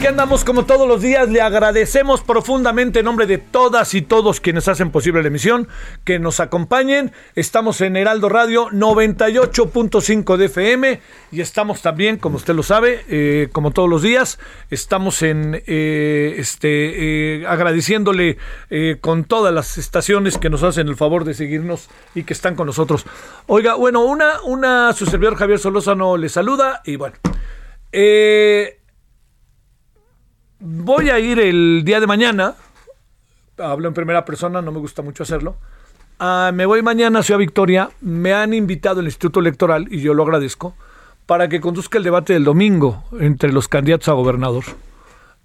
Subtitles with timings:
[0.00, 1.28] Aquí andamos como todos los días.
[1.28, 5.68] Le agradecemos profundamente en nombre de todas y todos quienes hacen posible la emisión
[6.04, 7.12] que nos acompañen.
[7.34, 11.00] Estamos en Heraldo Radio 98.5 de FM
[11.32, 14.38] y estamos también, como usted lo sabe, eh, como todos los días,
[14.70, 18.38] estamos en eh, este eh, agradeciéndole
[19.02, 22.64] con todas las estaciones que nos hacen el favor de seguirnos y que están con
[22.66, 23.04] nosotros.
[23.48, 27.16] Oiga, bueno, una, una su servidor Javier Solózano le saluda y bueno.
[30.62, 32.54] Voy a ir el día de mañana.
[33.56, 35.56] Hablo en primera persona, no me gusta mucho hacerlo.
[36.18, 37.88] Ah, me voy mañana a Ciudad Victoria.
[38.02, 40.74] Me han invitado el Instituto Electoral, y yo lo agradezco,
[41.24, 44.64] para que conduzca el debate del domingo entre los candidatos a gobernador.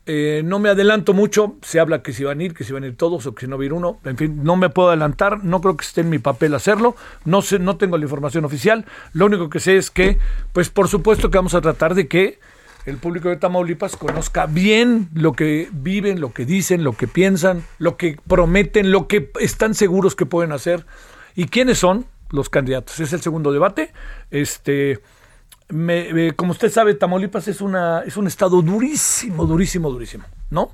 [0.05, 2.83] Eh, no me adelanto mucho, se habla que si van a ir, que si van
[2.83, 3.99] a ir todos o que si no va a ir uno.
[4.03, 6.97] En fin, no me puedo adelantar, no creo que esté en mi papel hacerlo.
[7.23, 8.85] No sé, no tengo la información oficial.
[9.13, 10.19] Lo único que sé es que,
[10.51, 12.37] pues por supuesto que vamos a tratar de que
[12.85, 17.63] el público de Tamaulipas conozca bien lo que viven, lo que dicen, lo que piensan,
[17.79, 20.85] lo que prometen, lo que están seguros que pueden hacer
[21.35, 22.99] y quiénes son los candidatos.
[22.99, 23.91] Es el segundo debate.
[24.31, 24.99] Este,
[25.69, 30.71] me- me- como usted sabe, Tamaulipas es una es un estado durísimo, durísimo, durísimo, ¿no?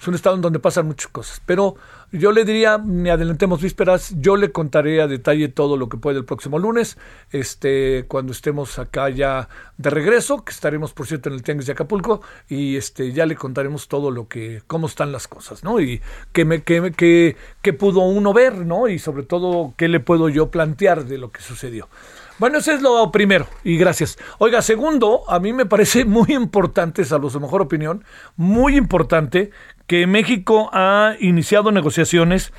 [0.00, 1.42] Es un estado en donde pasan muchas cosas.
[1.44, 1.74] Pero
[2.12, 6.18] yo le diría, ni adelantemos vísperas, yo le contaré a detalle todo lo que puede
[6.18, 6.96] el próximo lunes,
[7.32, 11.72] este, cuando estemos acá ya de regreso, que estaremos, por cierto, en el Tianguis de
[11.72, 15.80] Acapulco, y este, ya le contaremos todo lo que, cómo están las cosas, ¿no?
[15.80, 16.00] Y
[16.32, 18.88] qué me, qué, me- qué- qué pudo uno ver, ¿no?
[18.88, 21.88] Y sobre todo, qué le puedo yo plantear de lo que sucedió.
[22.38, 24.16] Bueno, eso es lo primero, y gracias.
[24.38, 28.04] Oiga, segundo, a mí me parece muy importante, salvo su mejor opinión,
[28.36, 29.50] muy importante
[29.88, 32.52] que México ha iniciado negociaciones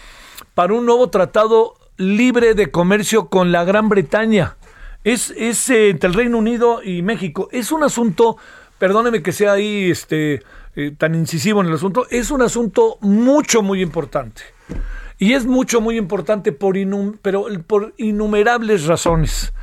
[0.56, 4.57] para un nuevo tratado libre de comercio con la Gran Bretaña.
[5.06, 7.47] Es, es eh, entre el Reino Unido y México.
[7.53, 8.35] Es un asunto,
[8.78, 10.41] perdóneme que sea ahí este,
[10.75, 14.41] eh, tan incisivo en el asunto, es un asunto mucho, muy importante.
[15.17, 19.53] Y es mucho, muy importante por, inum- pero por innumerables razones.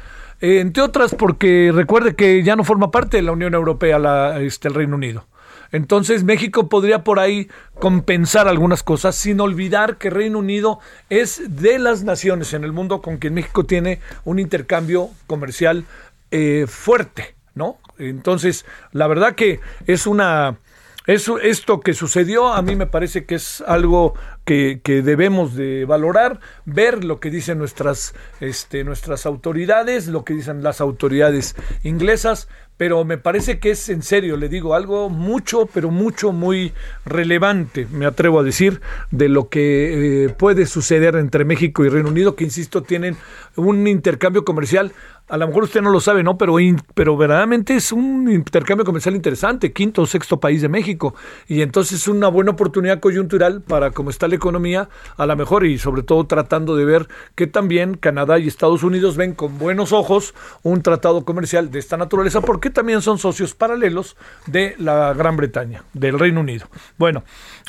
[0.41, 4.41] Eh, entre otras porque recuerde que ya no forma parte de la Unión Europea la,
[4.41, 5.27] este, el Reino Unido.
[5.73, 11.79] Entonces México podría por ahí compensar algunas cosas sin olvidar que Reino Unido es de
[11.79, 15.85] las naciones en el mundo con quien México tiene un intercambio comercial
[16.31, 17.79] eh, fuerte, ¿no?
[17.99, 20.59] Entonces, la verdad que es una...
[21.07, 25.85] Eso, esto que sucedió a mí me parece que es algo que, que debemos de
[25.85, 31.55] valorar, ver lo que dicen nuestras, este, nuestras autoridades, lo que dicen las autoridades
[31.85, 36.73] inglesas, pero me parece que es en serio, le digo, algo mucho, pero mucho, muy
[37.05, 42.11] relevante, me atrevo a decir, de lo que eh, puede suceder entre México y Reino
[42.11, 43.17] Unido, que insisto, tienen
[43.57, 44.93] un intercambio comercial
[45.29, 46.39] a lo mejor usted no lo sabe, ¿no?
[46.39, 46.57] Pero,
[46.95, 51.15] pero verdaderamente es un intercambio comercial interesante, quinto o sexto país de México.
[51.49, 55.67] Y entonces es una buena oportunidad coyuntural para cómo está la economía, a lo mejor,
[55.67, 59.93] y sobre todo tratando de ver que también Canadá y Estados Unidos ven con buenos
[59.93, 60.33] ojos
[60.63, 64.17] un tratado comercial de esta naturaleza, porque también son socios paralelos
[64.47, 66.69] de la Gran Bretaña, del Reino Unido.
[66.99, 67.25] Bueno,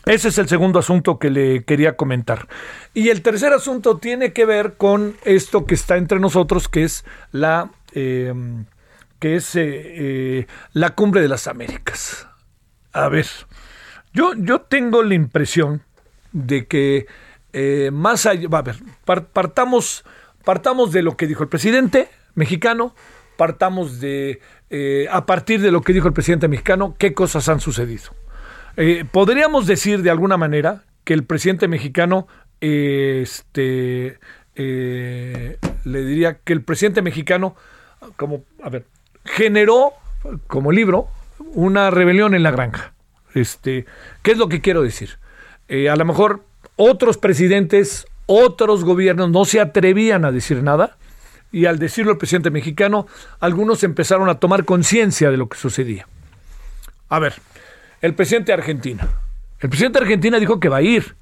[0.07, 2.47] ese es el segundo asunto que le quería comentar.
[2.93, 7.05] Y el tercer asunto tiene que ver con esto que está entre nosotros, que es
[7.31, 8.33] la, eh,
[9.19, 12.27] que es, eh, eh, la cumbre de las Américas.
[12.93, 13.27] A ver,
[14.13, 15.81] yo, yo tengo la impresión
[16.31, 17.07] de que
[17.53, 18.77] eh, más allá, a ver,
[19.33, 20.03] partamos,
[20.43, 22.95] partamos de lo que dijo el presidente mexicano,
[23.35, 24.41] partamos de,
[25.11, 28.11] a partir de lo que dijo el presidente mexicano, qué cosas han sucedido.
[28.77, 32.27] Eh, podríamos decir de alguna manera que el presidente mexicano,
[32.61, 34.19] este,
[34.55, 37.55] le diría que el presidente mexicano,
[38.15, 38.85] como, a ver,
[39.25, 39.93] generó
[40.47, 41.07] como libro
[41.53, 42.93] una rebelión en la granja.
[43.33, 43.85] Este,
[44.21, 45.17] ¿Qué es lo que quiero decir?
[45.69, 46.43] a lo mejor
[46.77, 50.95] otros presidentes, otros gobiernos no se atrevían a decir nada
[51.51, 53.07] y al decirlo el presidente mexicano,
[53.39, 56.07] algunos empezaron a tomar conciencia de lo que sucedía.
[57.09, 57.35] A ver,
[58.01, 59.07] el presidente de Argentina.
[59.59, 61.15] El presidente de Argentina dijo que va a ir,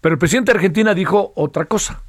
[0.00, 2.02] pero el presidente de Argentina dijo otra cosa.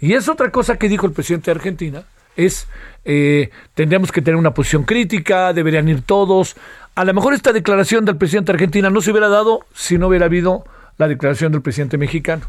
[0.00, 2.02] Y esa otra cosa que dijo el presidente de Argentina
[2.36, 2.66] es,
[3.04, 6.56] eh, tendríamos que tener una posición crítica, deberían ir todos.
[6.94, 10.08] A lo mejor esta declaración del presidente de Argentina no se hubiera dado si no
[10.08, 10.64] hubiera habido
[10.98, 12.42] la declaración del presidente mexicano.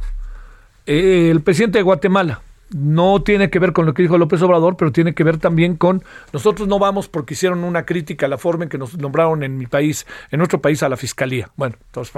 [0.86, 2.42] Eh, el presidente de Guatemala
[2.72, 5.76] no tiene que ver con lo que dijo López Obrador, pero tiene que ver también
[5.76, 9.44] con nosotros no vamos porque hicieron una crítica a la forma en que nos nombraron
[9.44, 11.50] en mi país, en nuestro país a la fiscalía.
[11.56, 12.14] Bueno, entonces,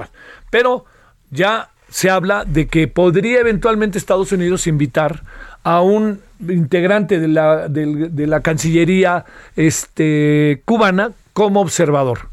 [0.49, 0.85] pero
[1.29, 5.23] ya se habla de que podría eventualmente Estados Unidos invitar
[5.63, 9.25] a un integrante de la, de la Cancillería
[9.55, 12.29] este, cubana como observador.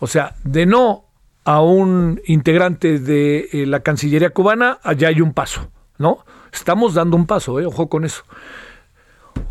[0.00, 1.04] O sea, de no
[1.44, 6.24] a un integrante de eh, la Cancillería cubana, allá hay un paso, ¿no?
[6.52, 7.66] Estamos dando un paso, ¿eh?
[7.66, 8.22] ojo con eso.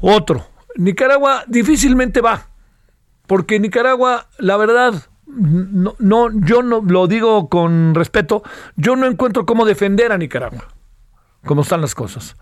[0.02, 0.46] Otro,
[0.76, 2.48] Nicaragua difícilmente va,
[3.26, 4.94] porque Nicaragua, la verdad,
[5.26, 8.44] no, no, yo no lo digo con respeto,
[8.76, 10.68] yo no encuentro cómo defender a Nicaragua,
[11.46, 12.36] como están las cosas.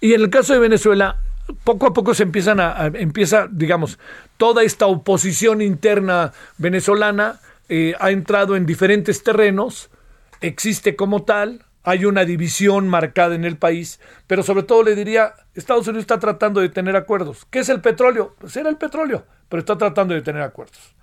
[0.00, 1.20] Y en el caso de Venezuela,
[1.64, 3.98] poco a poco se empiezan a empieza, digamos,
[4.36, 9.90] toda esta oposición interna venezolana eh, ha entrado en diferentes terrenos,
[10.40, 15.32] existe como tal, hay una división marcada en el país, pero sobre todo le diría,
[15.54, 17.46] Estados Unidos está tratando de tener acuerdos.
[17.48, 18.34] ¿Qué es el petróleo?
[18.38, 20.94] Pues era el petróleo, pero está tratando de tener acuerdos.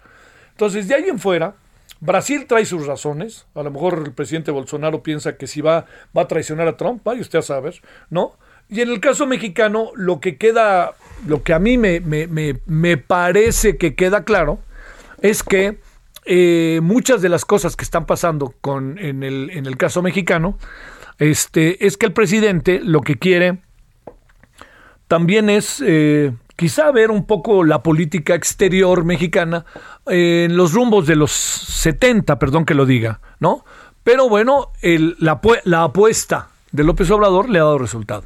[0.51, 1.55] Entonces, de ahí en fuera,
[2.01, 3.47] Brasil trae sus razones.
[3.55, 7.01] A lo mejor el presidente Bolsonaro piensa que si va, va a traicionar a Trump,
[7.03, 7.61] vaya usted a
[8.11, 8.37] ¿no?
[8.69, 10.93] Y en el caso mexicano, lo que queda,
[11.25, 14.59] lo que a mí me, me, me, me parece que queda claro,
[15.23, 15.79] es que
[16.25, 18.56] eh, muchas de las cosas que están pasando
[18.98, 20.57] en, el, caso mexicano
[21.19, 23.60] este, es que el presidente lo que quiere
[25.07, 29.66] también es eh, quizá ver un poco la política exterior mexicana
[30.07, 33.63] en los rumbos de los 70, perdón que lo diga, ¿no?
[34.04, 38.25] Pero bueno, la, la apuesta de López Obrador le ha dado resultado.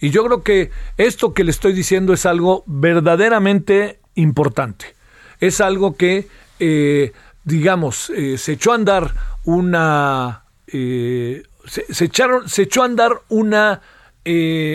[0.00, 4.94] Y yo creo que esto que le estoy diciendo es algo verdaderamente importante.
[5.40, 6.26] Es algo que
[6.60, 7.12] eh,
[7.44, 9.14] digamos, eh, se echó a andar
[9.44, 10.44] una...
[10.68, 13.80] Eh, se, echaron, se echó a andar una,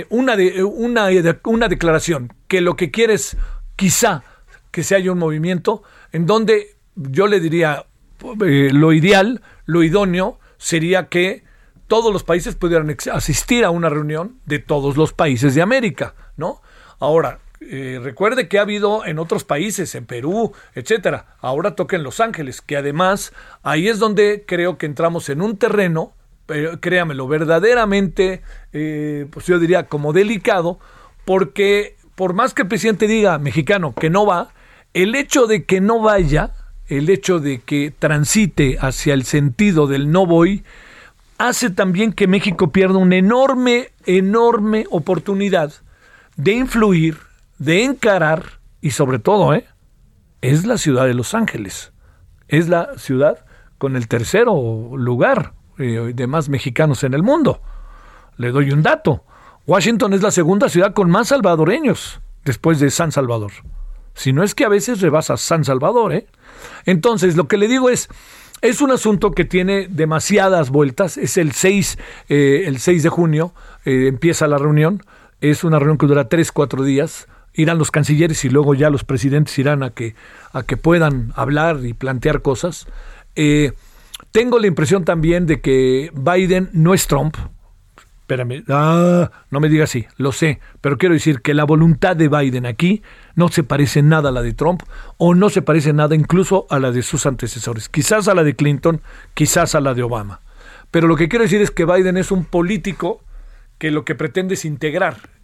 [0.10, 1.08] una, de, una,
[1.44, 3.38] una declaración que lo que quiere es
[3.76, 4.24] quizá
[4.72, 7.86] que se haya un movimiento en donde yo le diría
[8.22, 11.44] lo ideal, lo idóneo sería que
[11.88, 16.62] todos los países pudieran asistir a una reunión de todos los países de América, ¿no?
[17.00, 21.36] Ahora, eh, recuerde que ha habido en otros países, en Perú, etcétera.
[21.40, 23.34] Ahora toca en Los Ángeles, que además
[23.64, 26.14] ahí es donde creo que entramos en un terreno,
[26.46, 28.42] pero créamelo, verdaderamente,
[28.72, 30.80] eh, pues yo diría como delicado,
[31.26, 34.54] porque por más que el presidente diga mexicano que no va,
[34.94, 36.54] el hecho de que no vaya,
[36.88, 40.64] el hecho de que transite hacia el sentido del no voy,
[41.38, 45.74] hace también que México pierda una enorme, enorme oportunidad
[46.38, 47.18] de influir
[47.58, 49.66] de encarar y sobre todo, ¿eh?
[50.42, 51.92] es la ciudad de Los Ángeles.
[52.48, 53.46] Es la ciudad
[53.78, 57.62] con el tercero lugar eh, de más mexicanos en el mundo.
[58.38, 59.24] Le doy un dato.
[59.66, 63.52] Washington es la segunda ciudad con más salvadoreños después de San Salvador.
[64.14, 66.28] Si no es que a veces rebasa San Salvador, ¿eh?
[66.86, 68.08] Entonces, lo que le digo es,
[68.62, 71.18] es un asunto que tiene demasiadas vueltas.
[71.18, 71.98] Es el 6,
[72.30, 75.04] eh, el 6 de junio, eh, empieza la reunión.
[75.42, 79.04] Es una reunión que dura 3, 4 días irán los cancilleres y luego ya los
[79.04, 80.16] presidentes irán a que,
[80.54, 82.88] a que puedan hablar y plantear cosas.
[83.36, 83.74] Eh,
[84.32, 87.38] tengo la impresión también de que Biden no es Trump.
[88.22, 92.28] Espérame, ah, no me diga así, lo sé, pero quiero decir que la voluntad de
[92.28, 93.04] Biden aquí
[93.36, 94.82] no se parece nada a la de Trump
[95.18, 98.56] o no se parece nada incluso a la de sus antecesores, quizás a la de
[98.56, 99.02] Clinton,
[99.36, 100.42] quizás a la de Obama.
[100.90, 103.22] Pero lo que quiero decir es que Biden es un político
[103.78, 105.35] que lo que pretende es integrar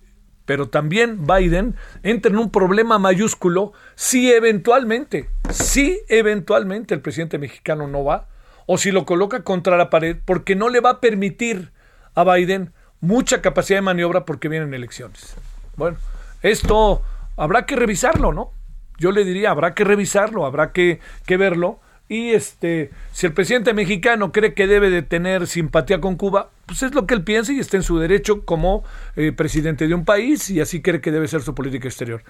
[0.45, 7.88] pero también Biden entra en un problema mayúsculo si eventualmente, si eventualmente el presidente mexicano
[7.88, 8.27] no va,
[8.65, 11.71] o si lo coloca contra la pared, porque no le va a permitir
[12.15, 15.36] a Biden mucha capacidad de maniobra porque vienen elecciones.
[15.75, 15.98] Bueno,
[16.41, 17.01] esto
[17.38, 18.51] habrá que revisarlo, ¿no?
[18.98, 21.79] Yo le diría, habrá que revisarlo, habrá que, que verlo.
[22.08, 26.84] Y este, si el presidente mexicano cree que debe de tener simpatía con Cuba, pues
[26.84, 28.84] es lo que él piensa y está en su derecho como
[29.15, 32.24] eh, presidente de un país y así cree que debe ser su política exterior.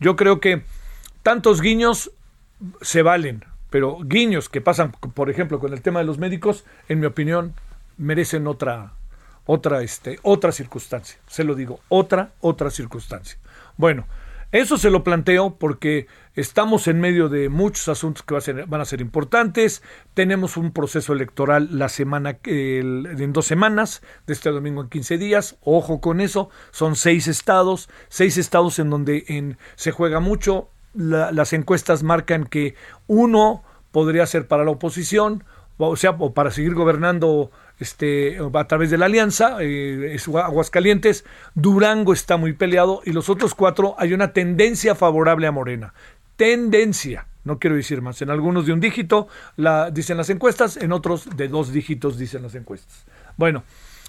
[0.00, 0.62] Yo creo que
[1.22, 2.10] tantos guiños
[2.80, 7.00] se valen, pero guiños que pasan, por ejemplo, con el tema de los médicos, en
[7.00, 7.54] mi opinión,
[7.96, 8.92] merecen otra,
[9.44, 11.18] otra, este, otra circunstancia.
[11.26, 13.38] Se lo digo, otra, otra circunstancia.
[13.76, 14.06] Bueno,
[14.50, 19.02] eso se lo planteo porque estamos en medio de muchos asuntos que van a ser
[19.02, 19.82] importantes.
[20.14, 25.58] Tenemos un proceso electoral la semana, en dos semanas, de este domingo en 15 días.
[25.60, 30.70] Ojo con eso, son seis estados, seis estados en donde en, se juega mucho.
[30.94, 32.74] las encuestas marcan que
[33.06, 35.44] uno podría ser para la oposición,
[35.76, 41.24] o sea, o para seguir gobernando este, a través de la alianza, eh, es Aguascalientes,
[41.54, 45.94] Durango está muy peleado y los otros cuatro hay una tendencia favorable a Morena.
[46.36, 48.22] Tendencia, no quiero decir más.
[48.22, 49.28] En algunos de un dígito
[49.92, 53.04] dicen las encuestas, en otros de dos dígitos dicen las encuestas.
[53.36, 53.64] Bueno,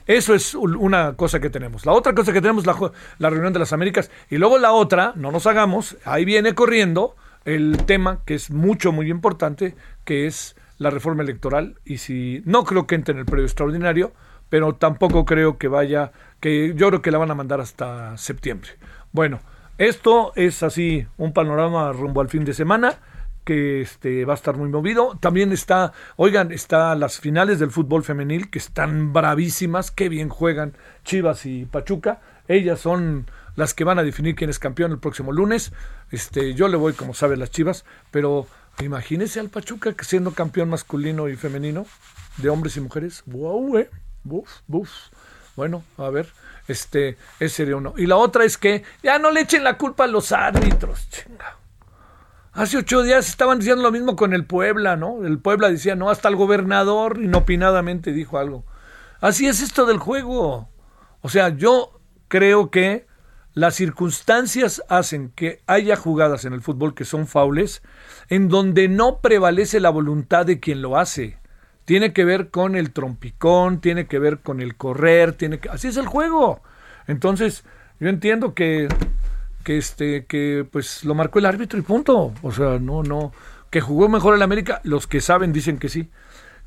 [0.06, 1.86] eso es una cosa que tenemos.
[1.86, 4.10] La otra cosa que tenemos la reunión de las Américas.
[4.30, 8.92] Y luego la otra, no nos hagamos, ahí viene corriendo el tema que es mucho,
[8.92, 13.26] muy importante, que es la reforma electoral y si no creo que entre en el
[13.26, 14.14] periodo extraordinario,
[14.50, 18.72] pero tampoco creo que vaya, que yo creo que la van a mandar hasta septiembre.
[19.12, 19.40] Bueno,
[19.78, 22.98] esto es así un panorama rumbo al fin de semana
[23.46, 25.18] que este va a estar muy movido.
[25.20, 30.74] También está, oigan, está las finales del fútbol femenil que están bravísimas, qué bien juegan
[31.04, 32.22] Chivas y Pachuca.
[32.48, 35.74] Ellas son las que van a definir quién es campeón el próximo lunes.
[36.12, 38.48] Este, yo le voy como sabe las Chivas, pero
[38.82, 41.86] Imagínese al Pachuca siendo campeón masculino y femenino
[42.38, 43.24] de hombres y mujeres.
[43.26, 43.90] Wow, eh.
[44.24, 44.90] Buf, buf.
[45.56, 46.30] Bueno, a ver,
[46.70, 47.94] este, ese sería uno.
[47.98, 51.58] Y la otra es que ya no le echen la culpa a los árbitros, chinga.
[52.54, 55.26] Hace ocho días estaban diciendo lo mismo con el Puebla, ¿no?
[55.26, 58.66] El Puebla decía, no, hasta el gobernador inopinadamente dijo algo.
[59.20, 60.70] Así es esto del juego.
[61.22, 63.09] O sea, yo creo que
[63.54, 67.82] las circunstancias hacen que haya jugadas en el fútbol que son faules
[68.30, 71.38] en donde no prevalece la voluntad de quien lo hace.
[71.86, 75.88] Tiene que ver con el trompicón, tiene que ver con el correr, tiene que así
[75.88, 76.62] es el juego.
[77.08, 77.64] Entonces,
[78.00, 78.88] yo entiendo que
[79.64, 82.34] que este que pues lo marcó el árbitro y punto.
[82.44, 83.32] O sea, no no
[83.72, 86.10] que jugó mejor el América, los que saben dicen que sí.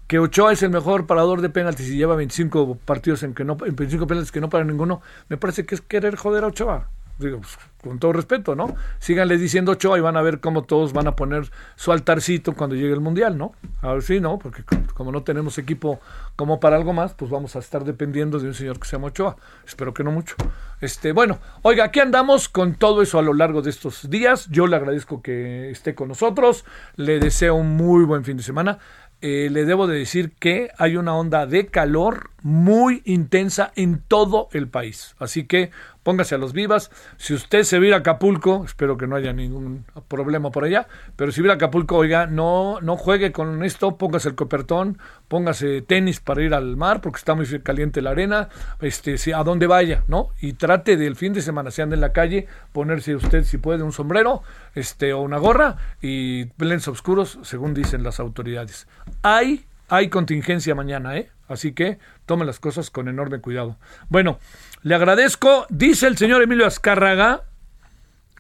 [0.06, 3.56] Que Ochoa es el mejor parador de penaltis y lleva 25 partidos en que no
[3.64, 6.88] en 25 penaltis que no para ninguno, me parece que es querer joder a Ochoa
[7.18, 8.74] digo, pues, con todo respeto, ¿no?
[8.98, 12.76] Síganle diciendo Ochoa y van a ver cómo todos van a poner su altarcito cuando
[12.76, 13.52] llegue el Mundial, ¿no?
[13.80, 14.38] A ver si, ¿no?
[14.38, 14.62] Porque
[14.94, 16.00] como no tenemos equipo
[16.36, 19.08] como para algo más, pues vamos a estar dependiendo de un señor que se llama
[19.08, 19.36] Ochoa.
[19.66, 20.36] Espero que no mucho.
[20.80, 24.48] Este, bueno, oiga, aquí andamos con todo eso a lo largo de estos días.
[24.50, 26.64] Yo le agradezco que esté con nosotros.
[26.96, 28.78] Le deseo un muy buen fin de semana.
[29.24, 34.48] Eh, le debo de decir que hay una onda de calor muy intensa en todo
[34.52, 35.14] el país.
[35.20, 35.70] Así que
[36.02, 36.90] póngase a los vivas.
[37.16, 41.32] Si usted se viene a Acapulco, espero que no haya ningún problema por allá, pero
[41.32, 46.20] si viene a Acapulco, oiga, no, no juegue con esto, póngase el copertón, póngase tenis
[46.20, 48.48] para ir al mar, porque está muy caliente la arena,
[48.80, 50.30] este, si, a donde vaya, ¿no?
[50.40, 53.82] Y trate del fin de semana, si anda en la calle, ponerse usted, si puede,
[53.82, 54.42] un sombrero,
[54.74, 58.86] este, o una gorra, y lentes oscuros, según dicen las autoridades.
[59.22, 61.30] Hay, hay contingencia mañana, ¿eh?
[61.48, 63.76] Así que tome las cosas con enorme cuidado.
[64.08, 64.38] Bueno,
[64.82, 67.44] le agradezco, dice el señor Emilio Azcárraga.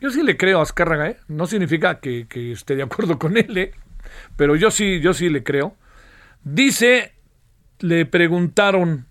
[0.00, 1.16] Yo sí le creo a Azcárraga, ¿eh?
[1.28, 3.72] No significa que, esté de acuerdo con él, ¿eh?
[4.36, 5.76] Pero yo sí, yo sí le creo.
[6.42, 7.12] Dice,
[7.78, 9.06] le preguntaron,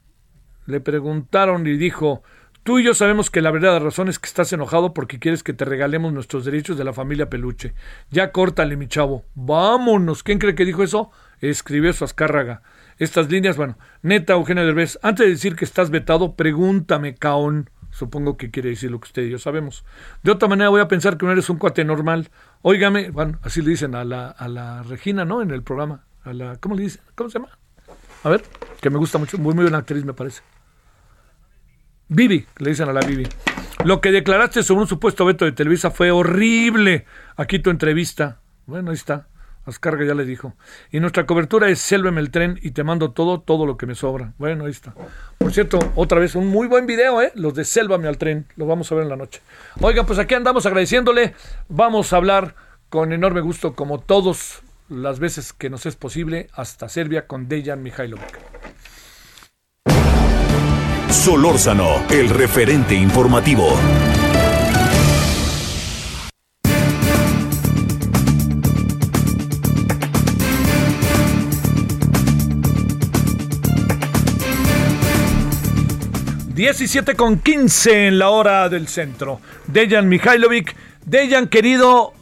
[0.66, 2.22] le preguntaron y dijo,
[2.64, 5.54] tú y yo sabemos que la verdad razón es que estás enojado porque quieres que
[5.54, 7.74] te regalemos nuestros derechos de la familia Peluche.
[8.10, 9.24] Ya córtale, mi chavo.
[9.36, 10.24] Vámonos.
[10.24, 11.12] ¿Quién cree que dijo eso?
[11.40, 12.62] Escribió su Azcárraga
[13.02, 13.58] estas líneas.
[13.58, 17.70] Bueno, neta, Eugenio Derbez, antes de decir que estás vetado, pregúntame, caón.
[17.90, 19.84] Supongo que quiere decir lo que usted y yo sabemos.
[20.24, 22.30] De otra manera voy a pensar que no eres un cuate normal.
[22.62, 25.42] Óigame, bueno, así le dicen a la, a la Regina, ¿no?
[25.42, 26.06] En el programa.
[26.24, 27.02] A la, ¿Cómo le dicen?
[27.16, 27.58] ¿Cómo se llama?
[28.24, 28.44] A ver,
[28.80, 30.42] que me gusta mucho, muy, muy buena actriz me parece.
[32.08, 33.28] Vivi, le dicen a la Vivi.
[33.84, 37.06] Lo que declaraste sobre un supuesto veto de Televisa fue horrible.
[37.36, 38.42] Aquí tu entrevista.
[38.68, 39.28] Bueno, ahí está.
[39.66, 40.54] Ascarga ya le dijo.
[40.92, 43.96] Y nuestra cobertura es Sélveme el tren y te mando todo, todo lo que me
[43.96, 44.34] sobra.
[44.38, 44.94] Bueno, ahí está.
[45.38, 47.32] Por cierto, otra vez un muy buen video, ¿eh?
[47.36, 48.48] Los de Sélvame al tren.
[48.56, 49.42] Los vamos a ver en la noche.
[49.80, 51.36] Oiga, pues aquí andamos agradeciéndole.
[51.70, 52.56] Vamos a hablar
[52.90, 57.82] con enorme gusto, como todos las veces que nos es posible hasta Serbia con Dejan
[57.82, 58.40] Mihailovic.
[61.10, 63.78] Solórzano, el referente informativo.
[76.62, 79.42] Diecisiete con quince en la hora del centro.
[79.66, 80.76] Dejan Mihailovic.
[81.04, 82.14] Dejan, querido,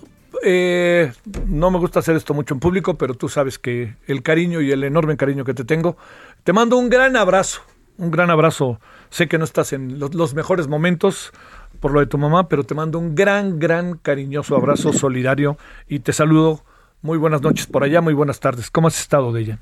[0.42, 1.12] eh,
[1.48, 4.72] no me gusta hacer esto mucho en público, pero tú sabes que el cariño y
[4.72, 5.98] el enorme cariño que te tengo.
[6.46, 7.64] Te mando un gran abrazo,
[7.98, 8.80] un gran abrazo.
[9.10, 11.34] Sé que no estás en los, los mejores momentos
[11.82, 16.00] por lo de tu mamá, pero te mando un gran, gran cariñoso abrazo solidario y
[16.00, 16.64] te saludo.
[17.02, 18.72] Muy buenas noches por allá, muy buenas tardes.
[18.72, 19.60] ¿Cómo has estado, de ella?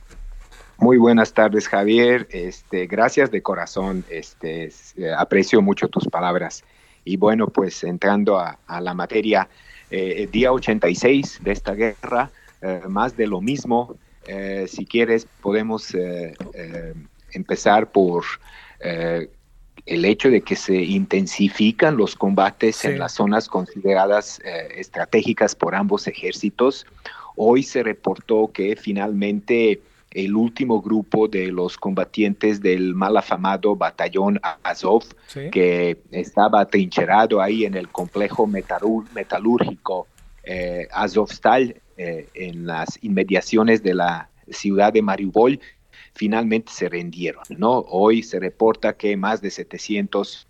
[0.80, 2.28] Muy buenas tardes, Javier.
[2.32, 4.04] Este, gracias de corazón.
[4.10, 4.70] Este,
[5.18, 6.64] aprecio mucho tus palabras.
[7.04, 9.50] Y bueno, pues entrando a, a la materia,
[9.90, 12.30] eh, día 86 de esta guerra,
[12.62, 13.96] eh, más de lo mismo.
[14.28, 16.94] Eh, si quieres, podemos eh, eh,
[17.32, 18.26] empezar por
[18.82, 19.30] eh,
[19.86, 22.88] el hecho de que se intensifican los combates Sí.
[22.90, 26.86] en las zonas consideradas eh, estratégicas por ambos ejércitos.
[27.36, 29.80] Hoy se reportó que finalmente
[30.12, 35.50] el último grupo de los combatientes del mal afamado batallón Azov, Sí.
[35.52, 40.08] que estaba trincherado ahí en el complejo metalúrgico
[40.44, 45.60] eh, Azovstal, eh, en las inmediaciones de la ciudad de Mariupol,
[46.14, 47.44] finalmente se rendieron.
[47.58, 47.80] ¿no?
[47.80, 50.48] Hoy se reporta que más de 700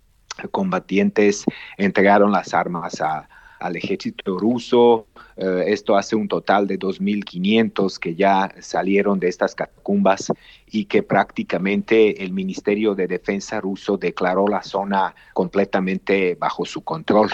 [0.52, 1.44] combatientes
[1.76, 3.28] entregaron las armas a-
[3.60, 5.06] al ejército ruso.
[5.36, 10.32] Eh, esto hace un total de 2.500 que ya salieron de estas catacumbas
[10.70, 17.30] y que prácticamente el Ministerio de Defensa ruso declaró la zona completamente bajo su control.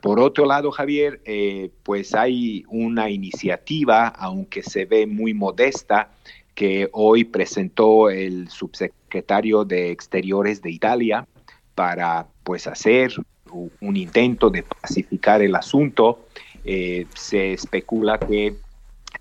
[0.00, 6.10] Por otro lado, Javier, eh, pues hay una iniciativa, aunque se ve muy modesta,
[6.54, 11.26] que hoy presentó el subsecretario de Exteriores de Italia
[11.74, 13.12] para pues hacer
[13.52, 16.26] un intento de pacificar el asunto.
[16.64, 18.54] Eh, se especula que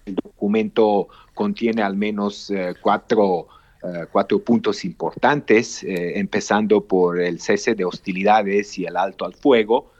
[0.05, 3.47] el documento contiene al menos eh, cuatro,
[3.83, 9.91] eh, cuatro puntos importantes, empezando por el cese de hostilidades y el alto al fuego,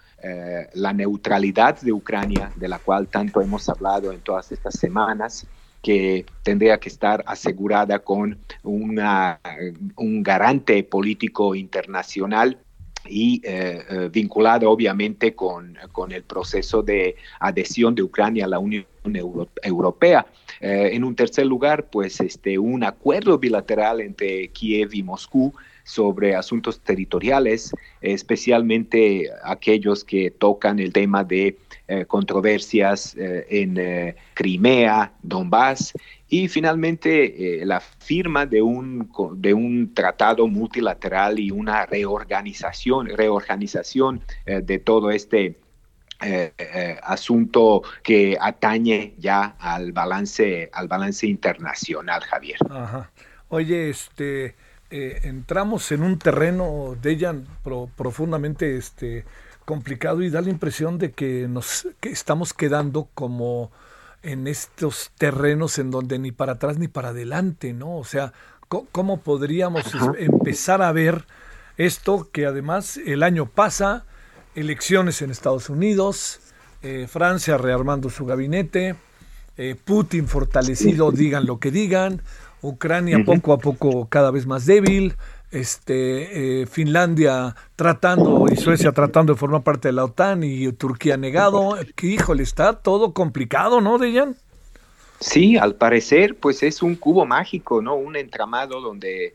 [0.74, 5.48] la neutralidad de Ucrania, de la cual tanto hemos hablado en todas estas semanas,
[5.82, 9.40] que tendría que estar asegurada con una,
[9.96, 12.58] un garante político internacional
[13.10, 18.60] y eh, eh, vinculado obviamente con, con, el proceso de adhesión de Ucrania a la
[18.60, 20.26] Unión Euro Europea.
[20.62, 25.54] Eh, en un tercer lugar, pues este, un acuerdo bilateral entre Kiev y Moscú
[25.90, 34.16] sobre asuntos territoriales, especialmente aquellos que tocan el tema de eh, controversias eh, en eh,
[34.36, 35.94] Crimea, Donbass
[36.28, 44.78] y finalmente la firma de un, de un tratado multilateral y una reorganización, reorganización de
[44.78, 45.58] todo este
[47.02, 52.60] asunto que atañe ya al balance, al balance internacional, Javier.
[52.70, 53.10] Ajá.
[53.48, 54.54] Oye, este,
[54.92, 59.26] eh, entramos en un terreno de ella pro, profundamente este,
[59.66, 63.72] complicado y da la impresión de que nos que estamos quedando como
[64.24, 67.98] en estos terrenos en donde ni para atrás ni para adelante, ¿no?
[67.98, 68.34] O sea,
[68.68, 69.84] ¿cómo podríamos
[70.18, 71.26] empezar a ver
[71.78, 74.06] esto que además el año pasa,
[74.56, 76.40] elecciones en Estados Unidos,
[76.82, 78.96] eh, Francia rearmando su gabinete,
[79.58, 82.22] eh, Putin fortalecido, digan lo que digan,
[82.62, 83.26] Ucrania uh -huh.
[83.26, 85.16] poco a poco cada vez más débil,
[85.52, 91.18] este, eh, Finlandia tratando y Suecia tratando de formar parte de la OTAN y Turquía
[91.18, 91.76] negado.
[91.96, 94.36] Que, híjole, está todo complicado, ¿no, Dejan?
[95.20, 97.96] Sí, al parecer, pues es un cubo mágico, ¿no?
[97.96, 99.34] Un entramado donde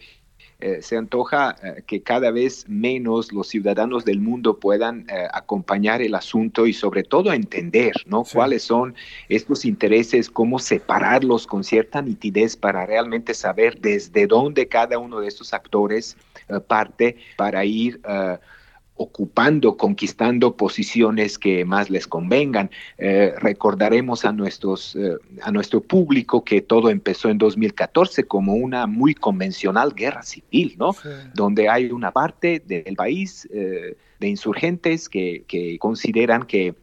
[0.64, 6.00] eh, se antoja eh, que cada vez menos los ciudadanos del mundo puedan eh, acompañar
[6.00, 8.24] el asunto y sobre todo entender ¿no?
[8.24, 8.34] Sí.
[8.34, 8.94] cuáles son
[9.28, 15.28] estos intereses, cómo separarlos con cierta nitidez para realmente saber desde dónde cada uno de
[15.28, 16.16] estos actores
[16.66, 18.00] parte para ir
[18.96, 22.70] ocupando, conquistando posiciones que más les convengan.
[22.98, 28.86] Eh, recordaremos a, nuestros, eh, a nuestro público que todo empezó en 2014 como una
[28.86, 30.92] muy convencional guerra civil, ¿no?
[30.92, 31.08] Sí.
[31.34, 36.74] Donde hay una parte del país eh, de insurgentes que, que consideran que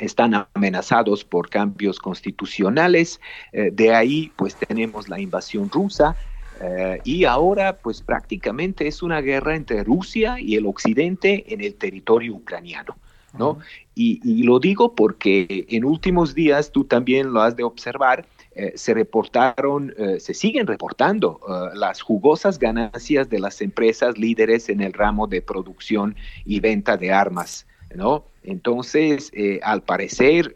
[0.00, 3.20] están amenazados por cambios constitucionales.
[3.52, 6.16] Eh, de ahí, pues tenemos la invasión rusa,
[6.60, 11.74] Uh, y ahora, pues prácticamente es una guerra entre Rusia y el Occidente en el
[11.74, 12.96] territorio ucraniano,
[13.38, 13.50] ¿no?
[13.50, 13.62] Uh -huh.
[13.94, 18.26] y, y, lo digo porque en últimos días tú también lo has de observar.
[18.74, 21.40] se reportaron, se siguen reportando
[21.74, 27.10] las jugosas ganancias de las empresas líderes en el ramo de producción y venta de
[27.10, 27.66] armas.
[27.94, 28.24] ¿no?
[28.42, 30.52] Entonces, al parecer,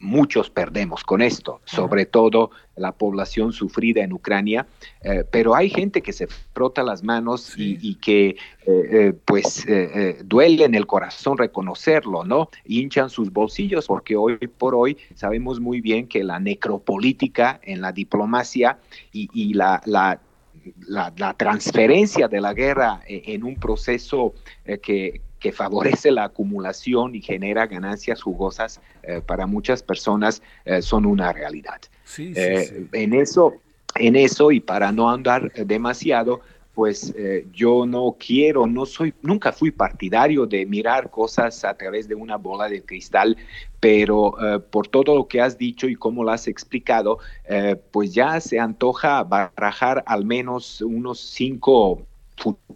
[0.00, 4.66] muchos perdemos con esto, sobre todo la población sufrida en Ucrania,
[5.02, 8.36] eh, pero hay gente que se frota las manos y, que eh,
[8.66, 9.66] eh, pues
[10.24, 12.48] duele en el corazón reconocerlo, ¿no?
[12.64, 17.92] Hinchan sus bolsillos porque hoy por hoy sabemos muy bien que la necropolítica en la
[17.92, 18.78] diplomacia
[19.12, 20.20] y, la, la
[20.86, 24.34] la, transferencia de la guerra en un proceso
[24.82, 31.06] que, que favorece la acumulación y genera ganancias jugosas eh, para muchas personas eh, son
[31.06, 31.80] una realidad.
[32.18, 33.54] Eh, en eso,
[33.96, 36.42] en eso y para no andar demasiado,
[36.74, 37.12] pues
[37.52, 42.36] yo no quiero, no soy, nunca fui partidario de mirar cosas a través de una
[42.36, 43.36] bola de cristal,
[43.80, 44.34] pero
[44.70, 47.18] por todo lo que has dicho y cómo lo has explicado,
[47.90, 52.06] pues ya se antoja barajar al menos unos cinco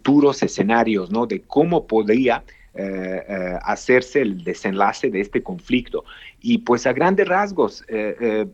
[0.05, 1.25] futuros escenarios, ¿no?
[1.25, 2.43] De cómo podría
[2.75, 6.05] eh, eh, hacerse el desenlace de este conflicto.
[6.41, 8.45] Y pues a grandes rasgos, eh,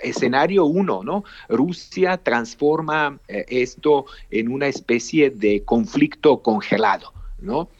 [0.00, 1.24] escenario uno, ¿no?
[1.48, 7.70] Rusia transforma esto en una especie de conflicto congelado, ¿no?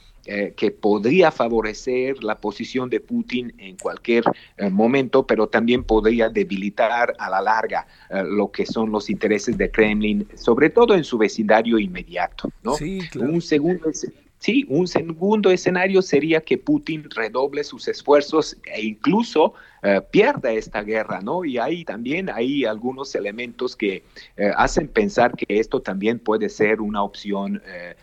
[0.56, 4.24] Que podría favorecer la posición de Putin en cualquier
[4.70, 10.28] momento, pero también podría debilitar a la larga lo que son los intereses de Kremlin,
[10.34, 12.50] sobre todo en su vecindario inmediato.
[12.62, 12.76] ¿no?
[13.14, 13.90] Un segundo
[14.38, 20.82] Sí, un segundo escenario sería que Putin redoble sus esfuerzos e incluso eh, pierda esta
[20.82, 21.44] guerra, ¿no?
[21.44, 24.04] Y hay también hay algunos elementos que
[24.36, 27.96] eh, hacen pensar que esto también puede ser una opción eh,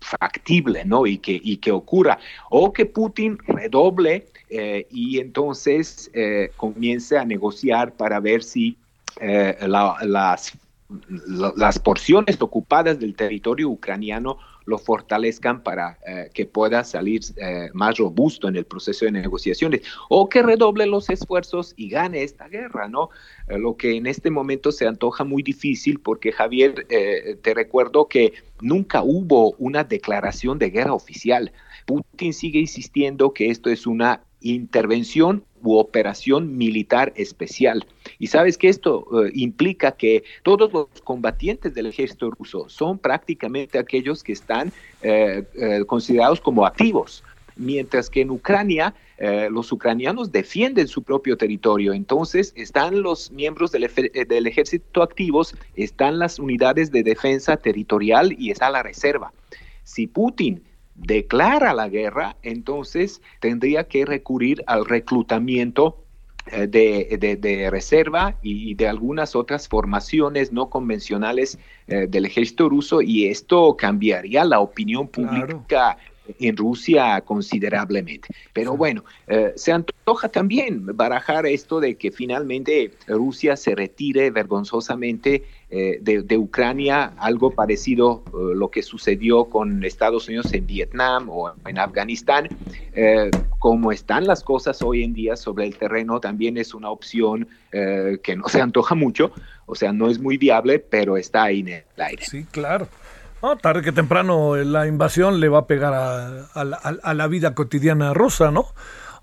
[0.00, 1.06] factible, ¿no?
[1.06, 2.18] Y que, y que ocurra.
[2.50, 4.26] O que Putin redoble
[4.90, 6.10] y entonces
[6.56, 8.76] comience a negociar para ver si
[9.20, 10.52] las
[11.56, 17.98] las porciones ocupadas del territorio ucraniano lo fortalezcan para eh, que pueda salir eh, más
[17.98, 22.88] robusto en el proceso de negociaciones o que redoble los esfuerzos y gane esta guerra,
[22.88, 23.10] ¿no?
[23.48, 26.86] Eh, lo que en este momento se antoja muy difícil porque Javier,
[27.42, 31.52] te recuerdo que nunca hubo una declaración de guerra oficial.
[31.86, 37.86] Putin sigue insistiendo que esto es una intervención u operación militar especial.
[38.18, 43.78] Y sabes que esto eh, implica que todos los combatientes del ejército ruso son prácticamente
[43.78, 47.22] aquellos que están eh, eh, considerados como activos,
[47.56, 48.94] mientras que en Ucrania
[49.50, 51.92] los ucranianos defienden su propio territorio.
[51.92, 53.88] Entonces están los miembros del,
[54.28, 59.32] del ejército activos, están las unidades de defensa territorial y está la reserva.
[59.84, 60.60] Si Putin
[60.94, 66.02] declara la guerra, entonces tendría que recurrir al reclutamiento
[66.50, 73.26] eh, de, reserva y de algunas otras formaciones no convencionales eh, del ejército ruso y
[73.26, 75.98] esto cambiaría la opinión pública
[76.40, 78.28] en Rusia considerablemente.
[78.52, 85.44] Pero bueno, eh, se antoja también barajar esto de que finalmente Rusia se retire vergonzosamente
[85.74, 91.30] eh, de, Ucrania, algo parecido a eh, lo que sucedió con Estados Unidos en Vietnam
[91.30, 92.48] o en Afganistán.
[93.58, 98.36] como están las cosas hoy en día sobre el terreno, también es una opción que
[98.36, 99.32] no se antoja mucho,
[99.64, 102.22] o sea, no es muy viable, pero está ahí en el aire.
[102.24, 102.86] Sí, claro.
[103.42, 108.52] No, tarde que temprano la invasión le va a pegar a, la vida cotidiana rusa,
[108.52, 108.66] ¿no?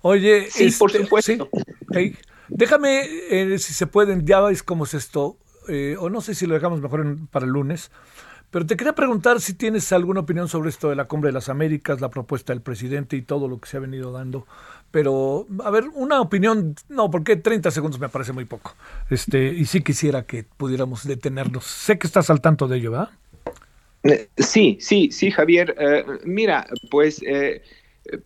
[0.02, 1.48] Oye, sí, por este, supuesto.
[2.48, 6.46] déjame, eh, si se pueden, ya veis cómo es esto, eh, o no sé si
[6.46, 7.90] lo dejamos mejor para el lunes,
[8.50, 11.48] pero te quería preguntar si tienes alguna opinión sobre esto de la Cumbre de las
[11.48, 14.46] Américas, la propuesta del presidente y todo lo que se ha venido dando.
[14.90, 18.74] Pero, a ver, una opinión, no, porque 30 segundos me parece muy poco.
[19.08, 21.64] Este, y sí quisiera que pudiéramos detenernos.
[21.64, 23.10] Sé que estás al tanto de ello, ¿verdad?
[24.02, 25.76] Eh, sí, sí, sí, Javier.
[25.78, 27.62] Eh, mira, pues eh,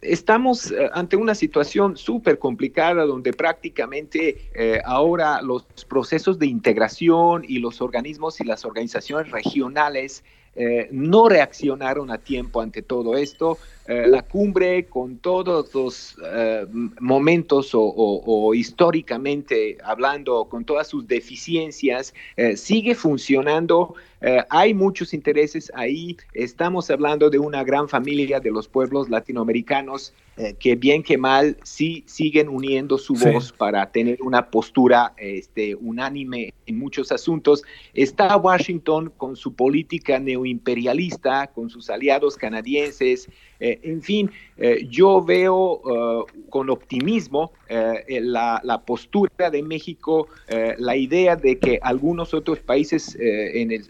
[0.01, 4.51] estamos ante una situación súper complicada donde prácticamente
[4.85, 10.25] ahora los procesos de integración y los organismos y las organizaciones regionales
[10.91, 13.59] no reaccionaron a tiempo ante todo esto.
[13.87, 16.17] la cumbre, con todos los
[17.01, 22.15] momentos o, históricamente hablando, con todas sus deficiencias,
[22.57, 23.95] sigue funcionando
[24.27, 26.17] eh, hay muchos intereses ahí.
[26.33, 31.57] Estamos hablando de una gran familia de los pueblos latinoamericanos eh, que bien que mal
[31.63, 37.63] sí siguen uniendo su voz para tener una postura este, unánime en muchos asuntos.
[37.93, 43.29] Está Washington con su política neoimperialista, con sus aliados canadienses.
[43.61, 44.31] Eh, en fin,
[44.89, 50.29] yo veo con optimismo la, la, postura de México,
[50.79, 53.85] la idea de que algunos otros países en el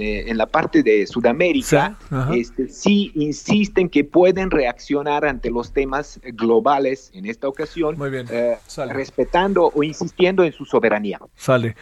[0.00, 1.96] eh, en, la parte de Sudamérica,
[2.34, 7.96] este, sí insisten que pueden reaccionar ante los temas globales en esta ocasión,
[8.30, 8.56] eh,
[8.88, 11.20] respetando o insistiendo en su soberanía.
[11.36, 11.76] Sale.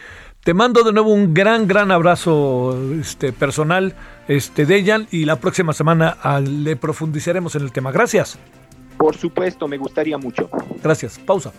[0.49, 3.93] Te mando de nuevo un gran, gran abrazo este, personal,
[4.27, 7.91] este, Dejan, y la próxima semana le profundizaremos en el tema.
[7.91, 8.39] Gracias.
[8.97, 10.49] Por supuesto, me gustaría mucho.
[10.81, 11.19] Gracias.
[11.19, 11.51] Pausa.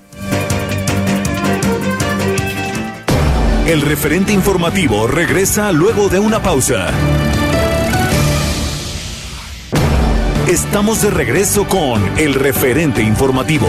[3.69, 6.89] El referente informativo regresa luego de una pausa.
[10.49, 13.69] Estamos de regreso con el referente informativo.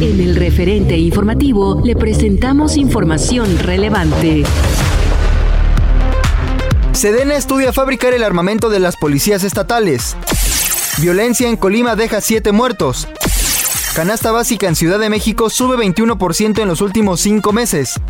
[0.00, 4.44] En el referente informativo le presentamos información relevante.
[6.92, 10.16] Sedena estudia fabricar el armamento de las policías estatales.
[11.02, 13.08] Violencia en Colima deja 7 muertos.
[13.94, 18.00] Canasta básica en Ciudad de México sube 21% en los últimos 5 meses.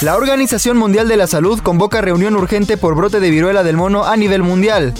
[0.00, 4.04] La Organización Mundial de la Salud convoca reunión urgente por brote de viruela del mono
[4.04, 4.94] a nivel mundial.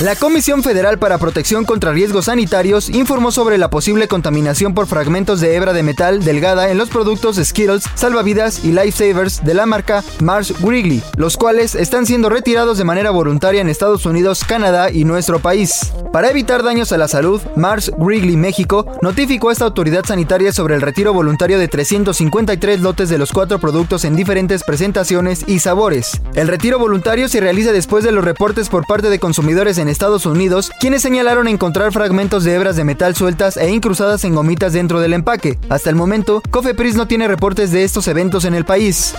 [0.00, 5.40] La Comisión Federal para Protección contra Riesgos Sanitarios informó sobre la posible contaminación por fragmentos
[5.40, 10.04] de hebra de metal delgada en los productos Skittles, Salvavidas y Lifesavers de la marca
[10.20, 15.04] Mars Wrigley, los cuales están siendo retirados de manera voluntaria en Estados Unidos, Canadá y
[15.04, 15.94] nuestro país.
[16.12, 20.74] Para evitar daños a la salud, Mars Wrigley México notificó a esta autoridad sanitaria sobre
[20.74, 26.20] el retiro voluntario de 353 lotes de los cuatro productos en diferentes presentaciones y sabores.
[26.34, 30.26] El retiro voluntario se realiza después de los reportes por parte de consumidores en Estados
[30.26, 35.00] Unidos, quienes señalaron encontrar fragmentos de hebras de metal sueltas e incrustadas en gomitas dentro
[35.00, 35.58] del empaque.
[35.68, 39.14] Hasta el momento, Cofepris no tiene reportes de estos eventos en el país.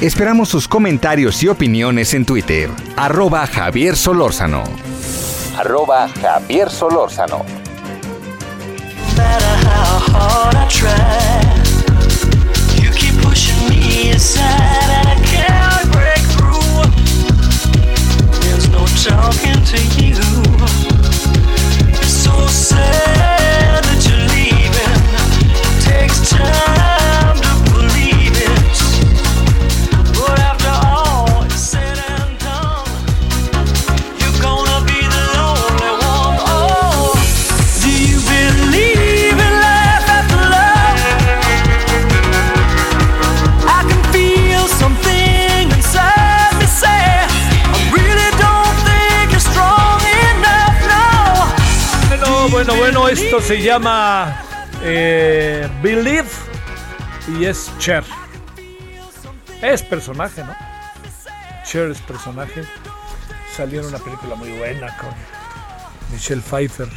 [0.00, 2.70] Esperamos sus comentarios y opiniones en Twitter.
[2.96, 4.64] Arroba Javier Solórzano.
[5.58, 7.44] Arroba Javier Solórzano.
[53.50, 54.40] Se llama
[54.80, 56.28] eh, Believe
[57.36, 58.04] y es Cher.
[59.60, 60.54] Es personaje, ¿no?
[61.64, 62.62] Cher es personaje.
[63.56, 65.08] Salió en una película muy buena con
[66.12, 66.88] Michelle Pfeiffer,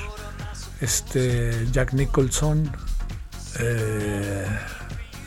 [0.80, 2.72] este, Jack Nicholson,
[3.58, 4.46] eh,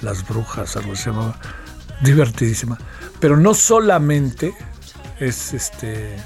[0.02, 1.40] Las Brujas, algo se llamaba.
[2.02, 2.78] Divertidísima.
[3.18, 4.54] Pero no solamente
[5.18, 6.18] es este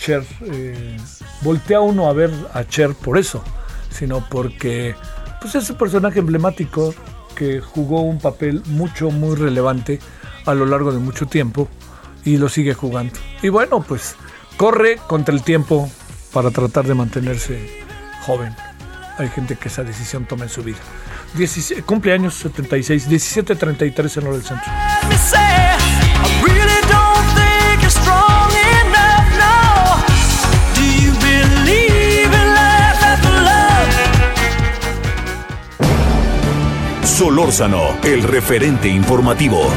[0.00, 0.24] Cher.
[0.46, 0.96] Eh,
[1.42, 3.44] voltea uno a ver a Cher por eso,
[3.96, 4.94] sino porque
[5.40, 6.94] pues, es un personaje emblemático
[7.34, 10.00] que jugó un papel mucho, muy relevante
[10.44, 11.68] a lo largo de mucho tiempo
[12.24, 13.12] y lo sigue jugando.
[13.42, 14.16] Y bueno, pues
[14.56, 15.90] corre contra el tiempo
[16.32, 17.84] para tratar de mantenerse
[18.22, 18.54] joven.
[19.18, 20.78] Hay gente que esa decisión toma en su vida.
[21.34, 26.05] 16, cumpleaños 76, 17.33 en hora del centro.
[37.36, 39.70] Solórzano, el referente informativo.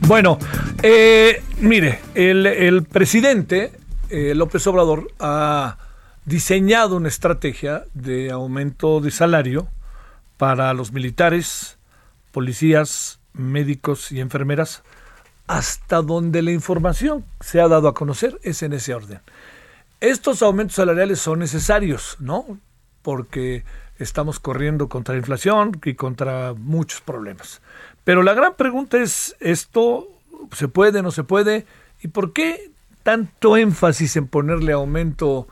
[0.00, 0.36] Bueno,
[0.82, 3.70] eh, Mire, el, presidente
[4.10, 5.78] eh, López Obrador ha
[6.24, 9.68] diseñado una estrategia de aumento de salario
[10.38, 11.78] para los militares,
[12.32, 14.82] policías, médicos y enfermeras,
[15.46, 19.20] hasta donde la información se ha dado a conocer es en ese orden.
[20.00, 22.58] Estos aumentos salariales son necesarios, ¿no?
[23.06, 23.62] Porque
[24.00, 27.60] estamos corriendo contra la inflación y contra muchos problemas.
[28.02, 30.08] Pero la gran pregunta es, ¿esto
[30.50, 31.66] se puede, no se puede?
[32.02, 32.72] ¿Y por qué
[33.04, 35.46] tanto énfasis en ponerle aumento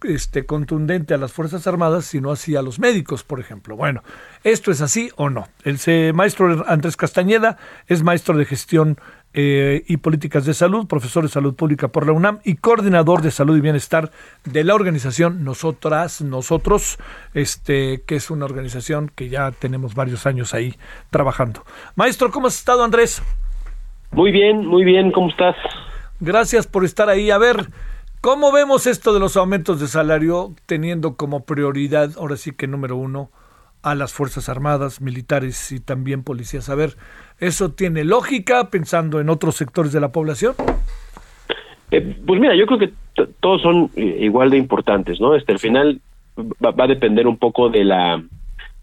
[0.00, 3.76] este, contundente a las Fuerzas Armadas, sino así a los médicos, por ejemplo.
[3.76, 4.02] Bueno,
[4.42, 5.48] ¿esto es así o no?
[5.64, 8.98] El maestro Andrés Castañeda es maestro de gestión
[9.36, 13.32] eh, y políticas de salud, profesor de salud pública por la UNAM y coordinador de
[13.32, 14.12] salud y bienestar
[14.44, 16.98] de la organización Nosotras, Nosotros,
[17.34, 20.76] este, que es una organización que ya tenemos varios años ahí
[21.10, 21.64] trabajando.
[21.96, 23.22] Maestro, ¿cómo has estado, Andrés?
[24.12, 25.56] Muy bien, muy bien, ¿cómo estás?
[26.20, 27.32] Gracias por estar ahí.
[27.32, 27.70] A ver,
[28.20, 32.94] ¿cómo vemos esto de los aumentos de salario teniendo como prioridad, ahora sí que número
[32.94, 33.30] uno,
[33.84, 36.68] a las Fuerzas Armadas, militares y también policías?
[36.70, 36.90] A ver,
[37.38, 40.54] ¿eso tiene lógica pensando en otros sectores de la población?
[41.90, 42.92] Eh, pues mira, yo creo que
[43.40, 45.34] todos son eh, igual de importantes, ¿no?
[45.36, 46.00] Este, al final
[46.62, 48.22] va, va a depender un poco de la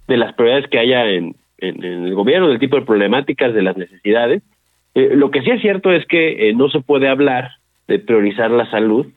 [0.07, 3.61] de las prioridades que haya en, en- en el gobierno, del tipo de problemáticas, de
[3.61, 4.43] las necesidades.
[4.93, 7.51] Eh, lo que sí es cierto es que eh, no se puede hablar
[7.87, 9.07] de priorizar la salud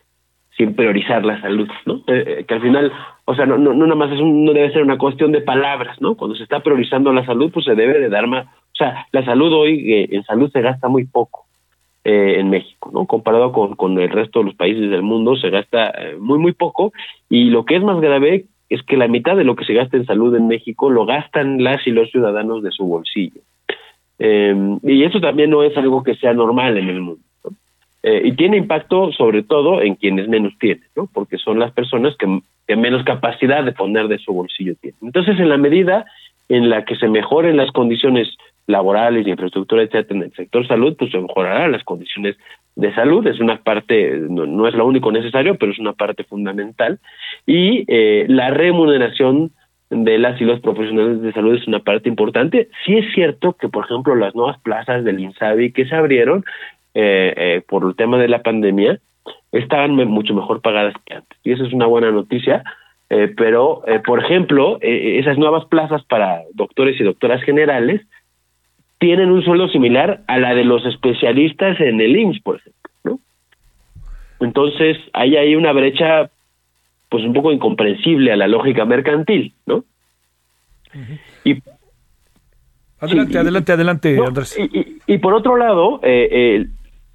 [0.57, 1.97] sin priorizar la salud, ¿no?
[2.07, 2.93] Eh, eh, que al final,
[3.25, 5.41] o sea, no, no, no nada más es un- no debe ser una cuestión de
[5.41, 6.15] palabras, ¿no?
[6.17, 9.25] Cuando se está priorizando la salud, pues se debe de dar más, o sea, la
[9.25, 11.45] salud hoy eh, en salud se gasta muy poco
[12.07, 13.07] en México, ¿no?
[13.07, 16.93] Comparado con, con el resto de los países del mundo, se gasta muy, muy poco.
[17.31, 19.97] Y lo que es más grave es que la mitad de lo que se gasta
[19.97, 23.41] en salud en México lo gastan las y los ciudadanos de su bolsillo.
[24.19, 27.23] Eh, y eso también no es algo que sea normal en el mundo.
[28.07, 31.09] Eh, y tiene impacto sobre todo en quienes menos tienen, ¿no?
[31.11, 34.99] porque son las personas que, menos capacidad de poner de su bolsillo tienen.
[35.01, 36.05] Entonces, en la medida
[36.51, 38.29] en la que se mejoren las condiciones
[38.67, 42.37] laborales, infraestructura, etcétera, en el sector salud, pues se mejorarán las condiciones
[42.77, 43.27] de salud.
[43.27, 46.99] Es una parte, no, no es lo único necesario, pero es una parte fundamental.
[47.47, 49.53] Y eh, la remuneración
[49.91, 52.69] de las y los profesionales de salud es una parte importante.
[52.85, 56.45] Sí es cierto que, por ejemplo, las nuevas plazas del INSABI que se abrieron
[56.95, 58.99] eh, eh, por el tema de la pandemia
[59.53, 61.39] estaban me- mucho mejor pagadas que antes.
[61.45, 62.63] Y eso es una buena noticia.
[63.11, 68.01] Eh, pero, eh, por ejemplo, eh, esas nuevas plazas para doctores y doctoras generales
[68.99, 73.21] tienen un sueldo similar a la de los especialistas en el IMSS, por ejemplo, ¿no?
[74.41, 76.31] Entonces, hay ahí una brecha
[77.11, 79.85] pues un poco incomprensible a la lógica mercantil, ¿no?
[81.45, 81.59] Y
[83.01, 84.59] Adelante, Sí, y- adelante, adelante, no, Andrés.
[84.59, 86.01] Y, y- por otro lado,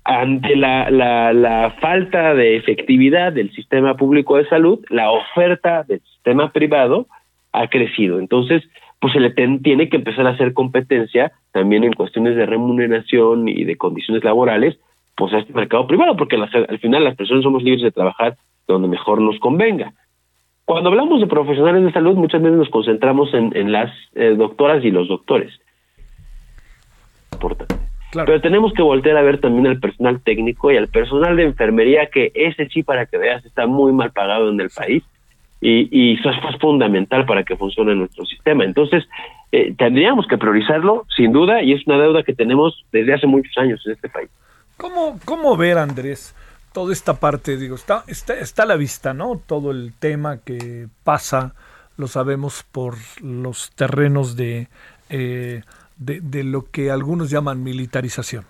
[0.09, 6.51] ante la, la, falta de efectividad del sistema público de salud, la oferta del sistema
[6.51, 7.05] privado
[7.51, 8.17] ha crecido.
[8.17, 8.63] Entonces,
[8.99, 13.47] pues se le ten- tiene que empezar a hacer competencia también en cuestiones de remuneración
[13.47, 14.79] y de condiciones laborales,
[15.15, 18.35] pues a este mercado privado, porque al final las personas somos libres de trabajar
[18.67, 19.93] donde mejor nos convenga.
[20.65, 24.83] Cuando hablamos de profesionales de salud, muchas veces nos concentramos en, en las eh, doctoras
[24.83, 25.53] y los doctores.
[27.31, 27.88] Importante.
[28.11, 28.25] Claro.
[28.25, 32.07] Pero tenemos que voltear a ver también al personal técnico y al personal de enfermería,
[32.07, 35.03] que ese sí, para que veas, está muy mal pagado en el país
[35.61, 38.63] y, y eso es fundamental para que funcione nuestro sistema.
[38.63, 39.07] Entonces,
[39.51, 43.57] eh, tendríamos que priorizarlo, sin duda, y es una deuda que tenemos desde hace muchos
[43.57, 44.29] años en este país.
[44.77, 46.35] ¿Cómo, ¿Cómo ver, Andrés,
[46.71, 47.57] toda esta parte?
[47.57, 49.41] Digo, está, está, está a la vista, ¿no?
[49.45, 51.53] Todo el tema que pasa,
[51.97, 54.67] lo sabemos por los terrenos de,
[55.09, 55.61] eh,
[55.99, 58.45] de, de lo que algunos llaman militarización.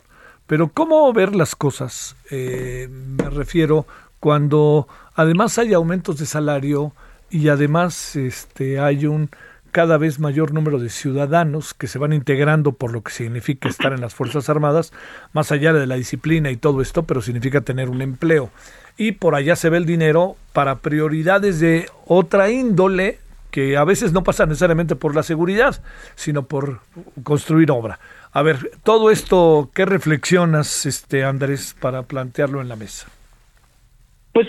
[0.48, 2.16] Pero ¿cómo ver las cosas?
[2.32, 3.86] Eh, me refiero
[4.20, 6.92] cuando además hay aumentos de salario
[7.30, 9.30] y además este, hay un
[9.72, 13.94] cada vez mayor número de ciudadanos que se van integrando por lo que significa estar
[13.94, 14.92] en las Fuerzas Armadas,
[15.34, 18.50] más allá de la disciplina y todo esto, pero significa tener un empleo.
[18.98, 23.20] Y por allá se ve el dinero para prioridades de otra índole
[23.52, 25.82] que a veces no pasa necesariamente por la seguridad,
[26.16, 26.80] sino por
[27.24, 28.00] construir obra.
[28.32, 33.08] A ver, todo esto, ¿qué reflexionas, este Andrés, para plantearlo en la mesa?
[34.34, 34.48] Pues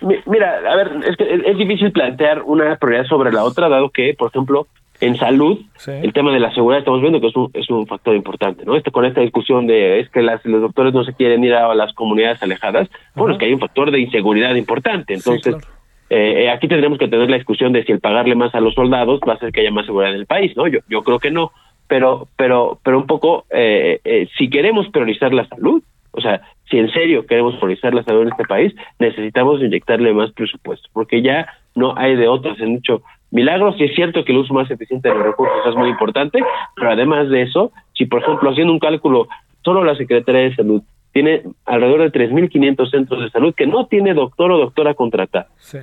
[0.00, 3.90] mi- mira, a ver, es, que es, difícil plantear una prioridad sobre la otra, dado
[3.90, 4.66] que, por ejemplo,
[5.00, 5.92] en salud, Sí.
[5.92, 8.74] el tema de la seguridad estamos viendo que es un, es un factor importante, ¿no?
[8.74, 11.72] Este, con esta discusión de es que las, los doctores no se quieren ir a
[11.74, 15.14] las comunidades alejadas, bueno, es que hay un factor de inseguridad importante.
[15.14, 15.68] Entonces, claro.
[16.10, 18.74] Eh, eh, aquí tendremos que tener la discusión de si el pagarle más a los
[18.74, 20.66] soldados va a hacer que haya más seguridad en el país, ¿no?
[20.66, 21.52] Yo, yo creo que no,
[21.88, 25.82] pero, pero, pero un poco, eh, eh, si queremos priorizar la salud,
[26.12, 26.40] O sea,
[26.70, 31.22] si en serio queremos priorizar la salud en este país, necesitamos inyectarle más presupuesto, porque
[31.22, 32.56] ya no hay de otras.
[32.56, 35.66] Se han hecho milagros y es cierto que el uso más eficiente de los recursos
[35.66, 36.40] es muy importante,
[36.76, 39.28] pero además de eso, si por ejemplo haciendo un cálculo,
[39.64, 40.82] solo la Secretaría de Salud
[41.18, 45.78] tiene alrededor de 3.500 centros de salud que no tiene doctor o doctora contratada Sí.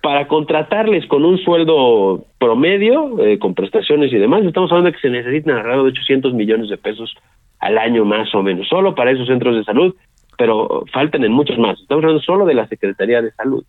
[0.00, 5.00] para contratarles con un sueldo promedio, eh, con prestaciones y demás, estamos hablando de que
[5.00, 7.12] se necesitan alrededor de 800 millones de pesos
[7.58, 9.96] al año más o menos, solo para esos centros de salud,
[10.38, 11.80] pero faltan en muchos más.
[11.80, 13.64] Estamos hablando solo de la Secretaría de Salud.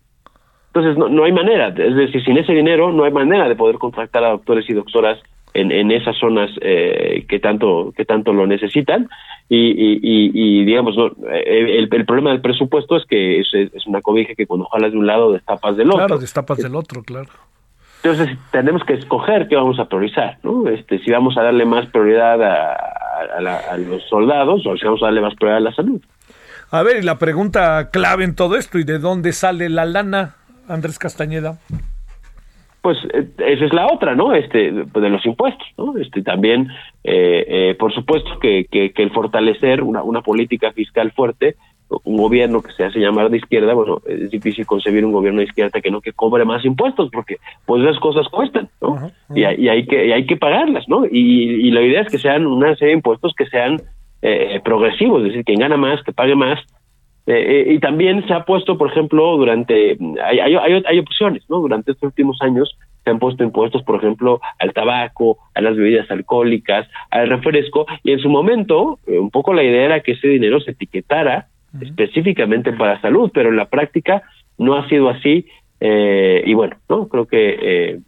[0.68, 3.78] Entonces, no, no hay manera, es decir, sin ese dinero no hay manera de poder
[3.78, 5.18] contratar a doctores y doctoras
[5.54, 9.08] en, en esas zonas eh, que tanto que tanto lo necesitan
[9.48, 9.58] y,
[10.02, 14.34] y, digamos no Eh, el, el problema del presupuesto es que es, es una cobija
[14.34, 17.28] que cuando jalas de un lado destapas del otro Claro, destapas del otro, claro.
[18.02, 20.68] entonces tenemos que escoger qué vamos a priorizar, ¿no?
[20.68, 22.74] Este, si vamos a darle más prioridad a,
[23.36, 26.00] a, la- a los soldados o si vamos a darle más prioridad a la salud.
[26.70, 30.34] A ver, y la pregunta clave en todo esto, ¿y de dónde sale la lana,
[30.68, 31.58] Andrés Castañeda?
[32.88, 34.32] Pues eh, esa es la otra, ¿no?
[34.32, 35.94] Este, de los impuestos, ¿no?
[35.98, 36.68] Este, también,
[37.04, 41.56] eh, eh, por supuesto que, que, que el fortalecer una, una política fiscal fuerte,
[42.04, 45.44] un gobierno que se hace llamar de izquierda, bueno, es difícil concebir un gobierno de
[45.48, 47.36] izquierda que no que cobre más impuestos, porque
[47.66, 48.94] pues esas cosas cuestan, ¿no?
[49.34, 51.04] Y, hay- y hay que y hay que pagarlas, ¿no?
[51.04, 53.82] Y, y la idea es que sean una serie de impuestos que sean
[54.22, 56.58] eh, progresivos, es decir, quien gana más, que pague más,
[57.28, 61.42] eh, eh, y también se ha puesto, por ejemplo, durante, hay, hay, hay, hay opciones,
[61.50, 61.58] ¿no?
[61.58, 66.10] Durante estos últimos años se han puesto impuestos, por ejemplo, al tabaco, a las bebidas
[66.10, 70.26] alcohólicas, al refresco, y en su momento, eh, un poco la idea era que ese
[70.26, 71.48] dinero se etiquetara
[71.82, 74.22] específicamente para salud, pero en la práctica
[74.56, 75.44] no ha sido así,
[75.80, 77.08] eh, y bueno, ¿no?
[77.08, 78.00] Creo que eh,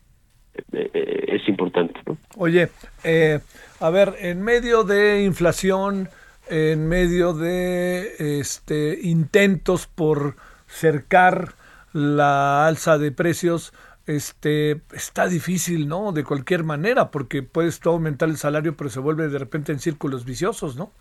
[1.29, 2.17] es importante, ¿no?
[2.39, 2.69] Oye,
[3.05, 3.39] eh,
[3.81, 6.09] a ver, en medio de inflación,
[6.51, 10.37] en medio de este intentos por
[10.67, 11.55] cercar
[11.93, 13.73] la alza de precios,
[14.07, 16.13] este está difícil, ¿no?
[16.13, 19.79] De cualquier manera, porque puedes tú aumentar el salario, pero se vuelve de repente en
[19.79, 20.93] círculos viciosos, ¿no?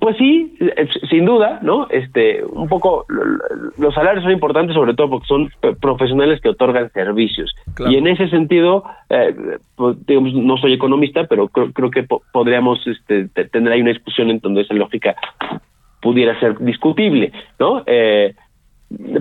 [0.00, 1.86] Pues sí, eh, sin duda, ¿no?
[1.90, 3.38] Este, un poco lo- lo-
[3.78, 7.54] los salarios son importantes sobre todo porque son eh, profesionales que otorgan servicios.
[7.74, 7.92] Claro.
[7.92, 9.34] Y en ese sentido, eh,
[9.76, 13.80] pues, digamos, no soy economista, pero creo, creo que po- podríamos este, te- tener ahí
[13.82, 15.14] una discusión en donde esa lógica
[16.00, 17.82] pudiera ser discutible, ¿no?
[17.86, 18.34] Eh,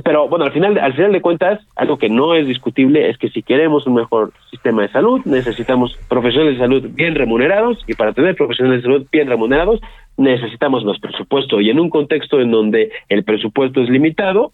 [0.04, 3.30] pero bueno, al final, al final de cuentas, algo que no es discutible es que
[3.30, 8.14] si queremos un mejor sistema de salud, necesitamos profesionales de salud bien remunerados y para
[8.14, 9.80] tener profesionales de salud bien remunerados
[10.18, 14.52] necesitamos más presupuesto y en un contexto en donde el presupuesto es limitado,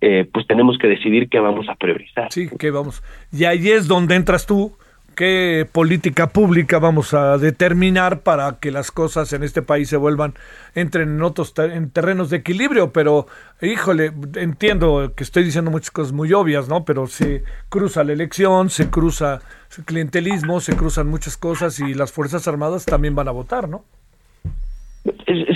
[0.00, 2.32] eh, pues tenemos que decidir qué vamos a priorizar.
[2.32, 3.02] Sí, que vamos.
[3.32, 4.76] Y ahí es donde entras tú.
[5.16, 10.34] ¿Qué política pública vamos a determinar para que las cosas en este país se vuelvan,
[10.74, 12.92] entren en otros te- en terrenos de equilibrio?
[12.92, 13.26] Pero,
[13.62, 16.84] híjole, entiendo que estoy diciendo muchas cosas muy obvias, ¿no?
[16.84, 19.40] Pero se cruza la elección, se cruza
[19.78, 23.84] el clientelismo, se cruzan muchas cosas y las Fuerzas Armadas también van a votar, ¿no?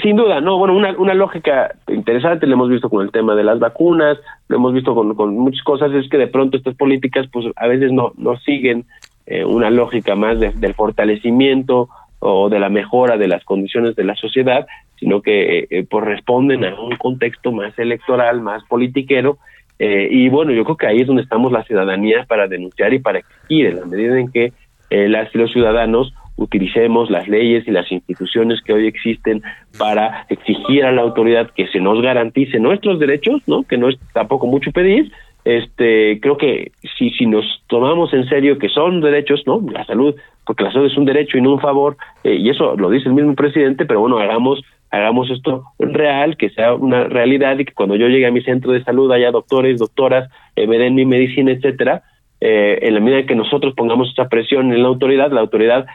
[0.02, 3.44] Sin duda, no, bueno, una, una lógica interesante lo hemos visto con el tema de
[3.44, 4.16] las vacunas,
[4.48, 7.66] lo hemos visto con, con muchas cosas, es que de pronto estas políticas pues a
[7.66, 8.86] veces no siguen
[9.31, 14.05] eh, una lógica más de- del fortalecimiento o de la mejora de las condiciones de
[14.05, 14.66] la sociedad,
[14.99, 19.39] sino que eh, eh, pues responden a un contexto más electoral, más politiquero,
[19.83, 23.20] y bueno, yo creo que ahí es donde estamos la ciudadanía para denunciar y para
[23.20, 24.53] exigir, en la medida en que
[24.91, 29.41] las y los ciudadanos utilicemos las leyes y las instituciones que hoy existen
[29.78, 33.62] para exigir a la autoridad que se nos garantice nuestros derechos, ¿no?
[33.62, 35.11] Que no es tampoco mucho pedir.
[35.45, 39.64] Este, creo que si si nos tomamos en serio que son derechos, ¿no?
[39.72, 40.14] La salud,
[40.47, 43.09] porque la salud es un derecho y no un favor, eh, y eso lo dice
[43.09, 47.72] el mismo presidente, pero bueno, hagamos hagamos esto real, que sea una realidad y que
[47.72, 51.07] cuando yo llegue a mi centro de salud haya doctores, doctoras, eh, me den mi
[51.07, 52.03] medicina, etcétera,
[52.41, 55.86] eh, en la medida en que nosotros pongamos esa presión en la autoridad, la autoridad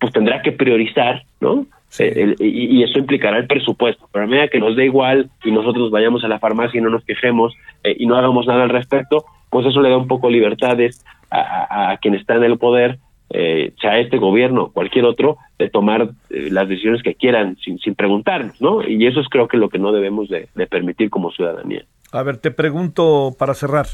[0.00, 1.66] pues tendrá que priorizar, ¿no?
[1.98, 4.08] Eh, el- y, y eso implicará el presupuesto.
[4.12, 6.90] Pero a medida que nos dé igual y nosotros vayamos a la farmacia y no
[6.90, 10.30] nos quejemos eh, y no hagamos nada al respecto, pues eso le da un poco
[10.30, 12.98] libertades a, a- a quien está en el poder,
[13.30, 17.78] eh, sea este gobierno o cualquier otro, de tomar eh, las decisiones que quieran sin,
[17.78, 18.86] sin preguntarnos, ¿no?
[18.86, 21.84] Y eso es creo que lo que no debemos de, de permitir como ciudadanía.
[22.12, 23.86] A ver, te pregunto para cerrar.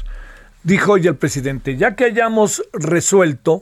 [0.63, 3.61] Dijo hoy el presidente, ya que hayamos resuelto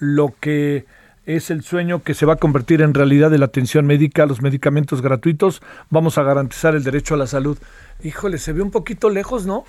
[0.00, 0.84] lo que
[1.26, 4.42] es el sueño que se va a convertir en realidad de la atención médica, los
[4.42, 7.58] medicamentos gratuitos, vamos a garantizar el derecho a la salud.
[8.02, 9.64] Híjole, se ve un poquito lejos, ¿no?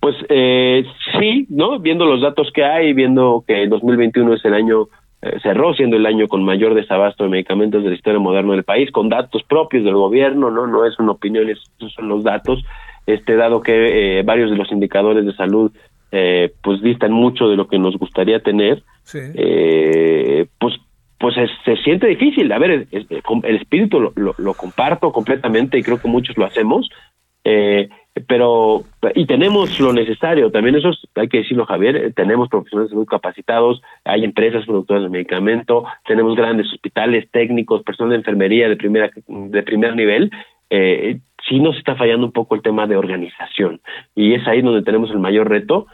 [0.00, 0.84] Pues eh,
[1.18, 1.78] sí, ¿no?
[1.80, 4.88] Viendo los datos que hay, viendo que el 2021 es el año
[5.20, 8.62] eh, cerró siendo el año con mayor desabasto de medicamentos de la historia moderna del
[8.62, 12.62] país, con datos propios del gobierno, no, no es una opinión, esos son los datos,
[13.04, 15.72] este dado que eh, varios de los indicadores de salud
[16.12, 19.18] eh, pues distan mucho de lo que nos gustaría tener, Sí.
[19.34, 20.74] eh, pues
[21.20, 22.52] pues es- se siente difícil.
[22.52, 26.44] A ver, es- el espíritu lo, lo- lo comparto completamente y creo que muchos lo
[26.44, 26.88] hacemos,
[27.42, 27.88] eh,
[28.28, 28.84] pero
[29.16, 30.52] y tenemos lo necesario.
[30.52, 31.96] También eso es- hay que decirlo, Javier.
[31.96, 38.10] eh, tenemos profesionales salud capacitados, hay empresas productoras de medicamento, tenemos grandes hospitales técnicos, personal
[38.10, 40.30] de enfermería de primera de primer nivel.
[40.70, 43.80] Eh, sí nos está fallando un poco el tema de organización
[44.14, 45.86] y es ahí donde tenemos el mayor reto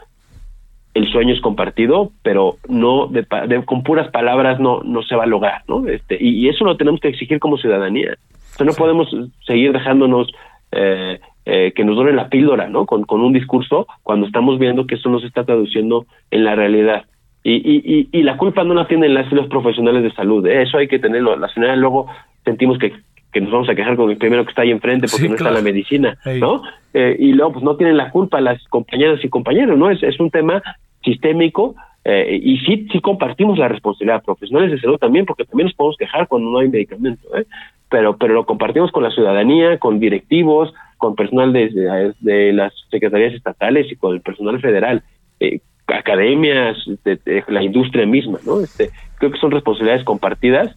[0.95, 5.23] el sueño es compartido, pero no de, de- con puras palabras no no se va
[5.25, 5.85] a lograr, ¿no?
[5.87, 8.15] Este y, y eso lo tenemos que exigir como ciudadanía.
[8.53, 9.07] O sea, no podemos
[9.45, 10.31] seguir dejándonos
[10.71, 12.85] eh, eh, que nos donen la píldora, ¿no?
[12.85, 16.55] Con, con un discurso cuando estamos viendo que eso no se está traduciendo en la
[16.55, 17.03] realidad.
[17.43, 20.63] Y, y, y, y la culpa no la tienen las los profesionales de salud, ¿eh?
[20.63, 21.35] eso hay que tenerlo.
[21.35, 22.07] La señora luego
[22.43, 22.93] sentimos que,
[23.31, 25.35] que nos vamos a quejar con el primero que está ahí enfrente porque Sí, no
[25.35, 25.53] claro.
[25.55, 26.39] está la medicina, Ey.
[26.39, 26.63] ¿no?
[26.93, 29.91] Eh, y luego pues no tienen la culpa las compañeras y compañeros, ¿no?
[29.91, 30.63] Es, es un tema
[31.05, 35.75] sistémico eh, y sí, sí compartimos la responsabilidad, profesionales de salud también, porque también nos
[35.75, 37.45] podemos quejar cuando no hay medicamento, ¿eh?
[37.89, 43.33] pero, pero lo compartimos con la ciudadanía, con directivos, con personal de, de, las secretarías
[43.33, 45.03] estatales y con el personal federal,
[45.39, 48.59] eh, academias, de, de la industria misma, ¿no?
[48.59, 50.75] Este, creo que son responsabilidades compartidas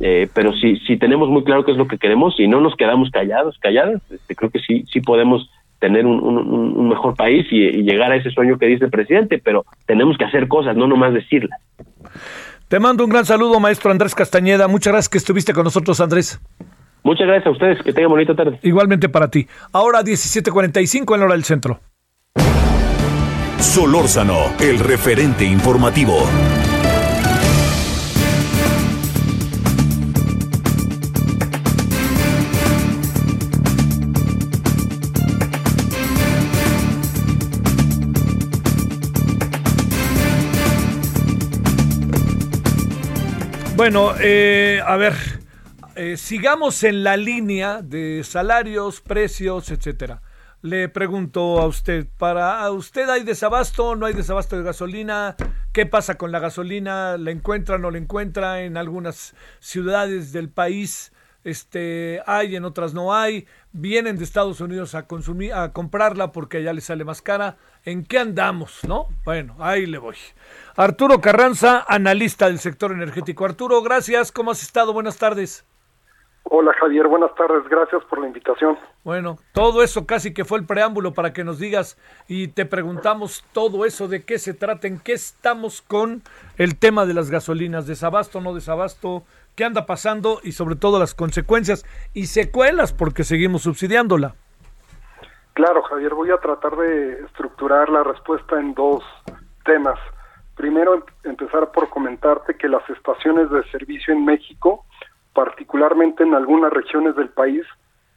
[0.00, 2.74] eh, pero si, si tenemos muy claro qué es lo que queremos y no nos
[2.74, 5.48] quedamos callados, calladas, este, creo que sí, sí podemos
[5.84, 6.38] tener un, un,
[6.78, 10.16] un mejor país y, y llegar a ese sueño que dice el presidente, pero tenemos
[10.16, 11.60] que hacer cosas, no nomás decirlas.
[12.68, 14.66] Te mando un gran saludo, maestro Andrés Castañeda.
[14.66, 16.40] Muchas gracias que estuviste con nosotros, Andrés.
[17.02, 18.58] Muchas gracias a ustedes, que tengan bonita tarde.
[18.62, 19.46] Igualmente para ti.
[19.72, 21.80] Ahora 17:45 en la hora del centro.
[23.58, 26.16] Solórzano, el referente informativo.
[43.76, 45.14] Bueno, eh, a ver,
[45.96, 50.22] eh, sigamos en la línea de salarios, precios, etcétera.
[50.62, 53.96] Le pregunto a usted, ¿para usted hay desabasto?
[53.96, 55.34] ¿No hay desabasto de gasolina?
[55.72, 57.18] ¿Qué pasa con la gasolina?
[57.18, 58.62] ¿La encuentra o no la encuentra?
[58.62, 61.12] En algunas ciudades del país
[61.44, 63.46] este, hay, en otras no hay.
[63.72, 67.56] Vienen de Estados Unidos a consumir, a comprarla porque allá les sale más cara.
[67.86, 69.08] ¿En qué andamos, no?
[69.26, 70.16] Bueno, ahí le voy.
[70.74, 73.44] Arturo Carranza, analista del sector energético.
[73.44, 74.32] Arturo, gracias.
[74.32, 74.94] ¿Cómo has estado?
[74.94, 75.66] Buenas tardes.
[76.44, 78.78] Hola Javier, buenas tardes, gracias por la invitación.
[79.02, 83.44] Bueno, todo eso casi que fue el preámbulo para que nos digas y te preguntamos
[83.52, 86.22] todo eso de qué se trata, en qué estamos con
[86.58, 89.24] el tema de las gasolinas, desabasto, no desabasto,
[89.56, 94.34] qué anda pasando y sobre todo las consecuencias y secuelas porque seguimos subsidiándola.
[95.54, 99.04] Claro Javier, voy a tratar de estructurar la respuesta en dos
[99.64, 99.98] temas.
[100.56, 104.84] Primero, em- empezar por comentarte que las estaciones de servicio en México,
[105.32, 107.64] particularmente en algunas regiones del país,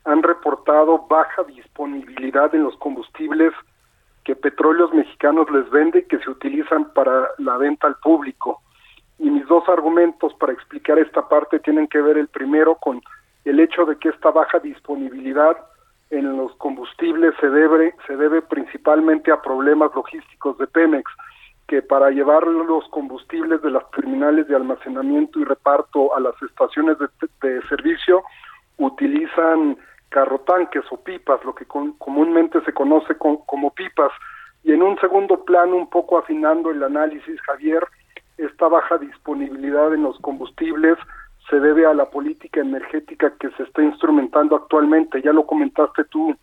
[0.06, 3.54] han reportado baja disponibilidad en los combustibles
[4.24, 8.62] que Petróleos Mexicanos les vende y que se utilizan para la venta al público.
[9.20, 13.00] Y mis dos argumentos para explicar esta parte tienen que ver el primero con
[13.46, 15.56] el hecho de que esta baja disponibilidad
[16.10, 21.12] en los combustibles se debe, se debe principalmente a problemas logísticos de Pemex,
[21.68, 26.98] que para llevar los combustibles de las terminales de almacenamiento y reparto a las estaciones
[27.42, 28.24] de, servicio
[28.78, 29.78] utilizan
[30.10, 34.12] carrotanques o pipas, lo que con- comúnmente se conoce con- como pipas.
[34.64, 37.86] Y en un segundo plano, un poco afinando el análisis, Javier,
[38.38, 40.98] esta baja disponibilidad en los combustibles
[41.50, 45.22] se debe a la política energética que se está instrumentando actualmente.
[45.22, 46.36] Ya lo comentaste tú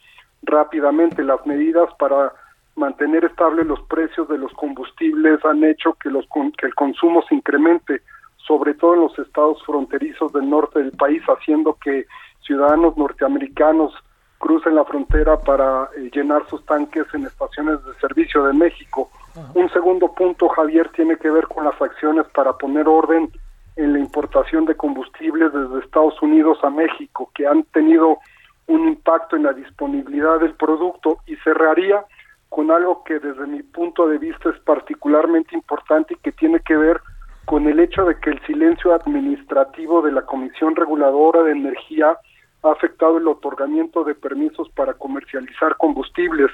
[0.42, 2.32] rápidamente, las medidas para
[2.76, 6.26] mantener estables los precios de los combustibles han hecho que, los,
[6.58, 8.02] que el consumo se incremente,
[8.36, 12.06] sobre todo en los estados fronterizos del norte del país, haciendo que
[12.44, 13.94] ciudadanos norteamericanos
[14.38, 19.10] crucen la frontera para eh, llenar sus tanques en estaciones de servicio de México.
[19.54, 23.32] Un segundo punto, Javier, tiene que ver con las acciones para poner orden
[23.76, 28.18] en la importación de combustibles desde Estados Unidos a México, que han tenido
[28.66, 32.04] un impacto en la disponibilidad del producto y cerraría
[32.48, 36.76] con algo que desde mi punto de vista es particularmente importante y que tiene que
[36.76, 37.00] ver
[37.44, 42.16] con el hecho de que el silencio administrativo de la Comisión Reguladora de Energía
[42.62, 46.50] ha afectado el otorgamiento de permisos para comercializar combustibles,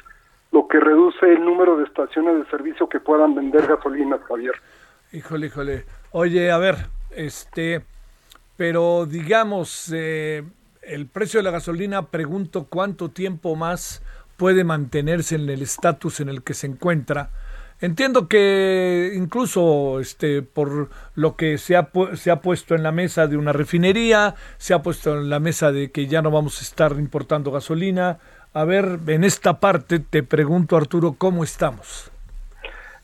[0.51, 4.55] lo que reduce el número de estaciones de servicio que puedan vender gasolinas, Javier.
[5.13, 5.85] Híjole, híjole.
[6.11, 6.77] Oye, a ver,
[7.15, 7.83] este,
[8.57, 10.43] pero digamos, eh,
[10.83, 14.03] el precio de la gasolina, pregunto cuánto tiempo más
[14.37, 17.31] puede mantenerse en el estatus en el que se encuentra.
[17.81, 23.27] Entiendo que incluso este por lo que se ha, se ha puesto en la mesa
[23.27, 26.63] de una refinería, se ha puesto en la mesa de que ya no vamos a
[26.63, 28.19] estar importando gasolina.
[28.53, 32.10] A ver, en esta parte te pregunto, Arturo, ¿cómo estamos?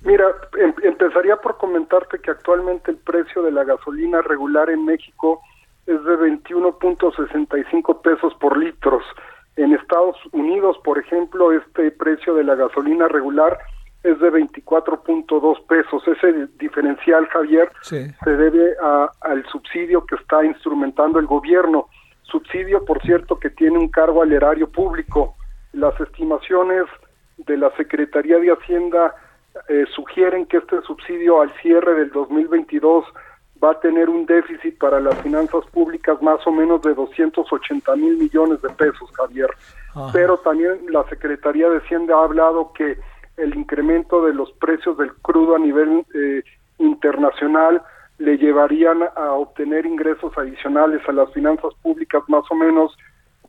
[0.06, 0.24] Mira,
[0.58, 5.40] em- empezaría por comentarte que actualmente el precio de la gasolina regular en México
[5.84, 9.02] es de 21.65 pesos por litros.
[9.56, 13.58] En Estados Unidos, por ejemplo, este precio de la gasolina regular
[14.04, 16.06] es de 24.2 pesos.
[16.06, 18.06] Ese diferencial, Javier, Sí.
[18.22, 21.86] se debe a- al subsidio que está instrumentando el gobierno.
[22.22, 25.34] Subsidio, por cierto, que tiene un cargo al erario público.
[25.72, 26.84] Las estimaciones
[27.38, 29.12] de la Secretaría de Hacienda
[29.68, 33.04] eh, sugieren que este subsidio al cierre del 2022
[33.62, 38.16] va a tener un déficit para las finanzas públicas más o menos de 280 mil
[38.16, 39.50] millones de pesos, Javier.
[39.90, 40.10] Ajá.
[40.12, 42.98] Pero también la Secretaría de Hacienda ha hablado que
[43.36, 46.42] el incremento de los precios del crudo a nivel eh,
[46.78, 47.82] internacional
[48.18, 52.96] le llevarían a obtener ingresos adicionales a las finanzas públicas más o menos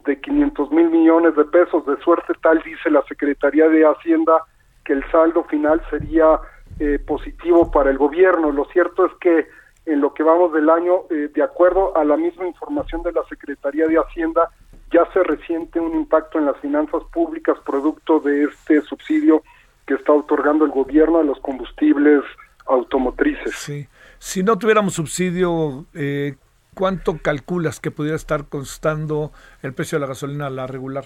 [0.06, 1.86] de 500 mil millones de pesos.
[1.86, 4.44] De suerte tal, dice la Secretaría de Hacienda,
[4.88, 6.40] que el saldo final sería
[6.80, 8.54] eh, positivo para el gobierno.
[8.54, 9.48] Lo cierto es que
[9.86, 13.22] en lo que vamos del año, eh, de acuerdo a la misma información de la
[13.28, 14.50] Secretaría de Hacienda,
[14.94, 19.44] ya se resiente un impacto en las finanzas públicas producto de este subsidio
[19.86, 22.24] que está otorgando el gobierno a los combustibles
[22.66, 23.56] automotrices.
[23.56, 23.88] Sí.
[24.20, 26.36] Si no tuviéramos subsidio, eh,
[26.74, 29.32] ¿cuánto calculas que pudiera estar costando
[29.64, 31.06] el precio de la gasolina la regular?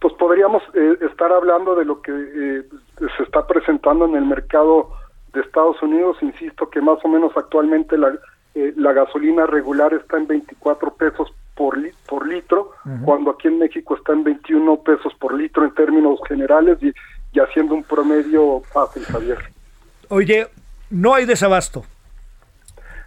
[0.00, 2.62] Pues podríamos eh, estar hablando de lo que eh,
[3.16, 4.90] se está presentando en el mercado
[5.32, 6.16] de Estados Unidos.
[6.22, 8.12] Insisto que más o menos actualmente la,
[8.54, 12.72] eh, la gasolina regular está en 24 pesos por, li- por litro,
[13.04, 16.92] cuando aquí en México está en 21 pesos por litro en términos generales y,
[17.32, 19.38] y haciendo un promedio fácil, Javier.
[20.08, 20.48] Oye,
[20.90, 21.84] no hay desabasto.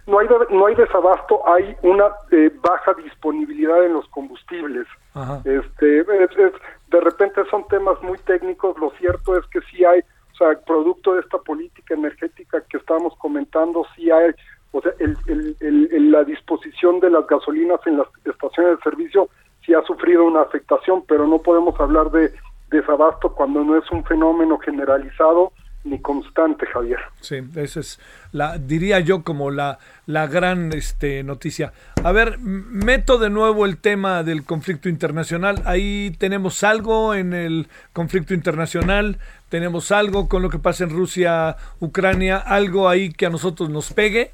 [0.06, 4.86] No hay, no hay desabasto, hay una eh, baja disponibilidad en los combustibles.
[5.14, 5.40] Ajá.
[5.44, 6.52] Este, es- es-
[6.88, 11.14] de repente son temas muy técnicos, lo cierto es que sí hay, o sea, producto
[11.14, 14.30] de esta política energética que estamos comentando, sí hay,
[14.70, 18.82] o sea, el, el- el- el- la disposición de las gasolinas en las estaciones de
[18.82, 19.28] servicio
[19.64, 22.32] sí ha sufrido una afectación, pero no podemos hablar de
[22.70, 25.50] desabasto cuando no es un fenómeno generalizado
[25.86, 26.98] ni constante, Javier.
[27.20, 28.00] Sí, esa es
[28.32, 31.72] la diría yo como la la gran este noticia.
[32.04, 35.62] A ver, meto de nuevo el tema del conflicto internacional.
[35.64, 39.18] Ahí tenemos algo en el conflicto internacional,
[39.48, 43.92] tenemos algo con lo que pasa en Rusia, Ucrania, algo ahí que a nosotros nos
[43.92, 44.30] pegue.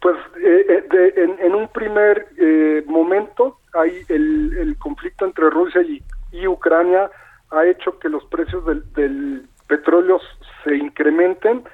[0.00, 5.50] Pues eh, eh, de- en, en un primer eh, momento, hay el, el conflicto entre
[5.50, 6.02] Rusia y,
[6.32, 7.10] y Ucrania
[7.50, 10.20] ha hecho que los precios del, del petróleo
[10.64, 11.64] se incrementen,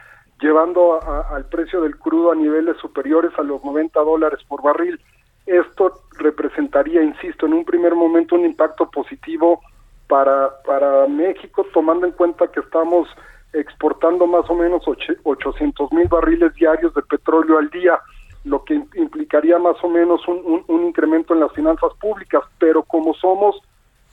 [0.41, 5.01] llevando a- al precio del crudo a niveles superiores a los 90 dólares por barril.
[5.47, 9.61] Esto representaría, insisto, en un primer momento un impacto positivo
[10.09, 13.09] para, para México, tomando en cuenta que estamos
[13.53, 18.01] exportando más o menos och- 800 mil barriles diarios de petróleo al día,
[18.45, 22.83] lo que im- implicaría más o menos un- un incremento en las finanzas públicas, pero
[22.83, 23.61] como somos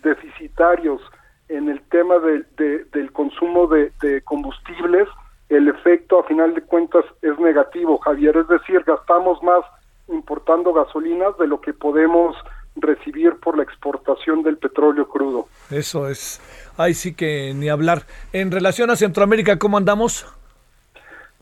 [0.03, 1.01] deficitarios
[1.49, 5.07] en el tema de- de- del consumo de, de combustibles,
[5.49, 9.61] el efecto a final de cuentas es negativo, Javier, es decir, gastamos más
[10.07, 12.35] importando gasolinas de lo que podemos
[12.75, 15.47] recibir por la exportación del petróleo crudo.
[15.71, 16.39] Eso es.
[16.77, 18.03] Ahí sí que ni hablar.
[18.31, 20.25] En relación a Centroamérica, ¿cómo andamos?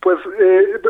[0.01, 0.81] Pues eh,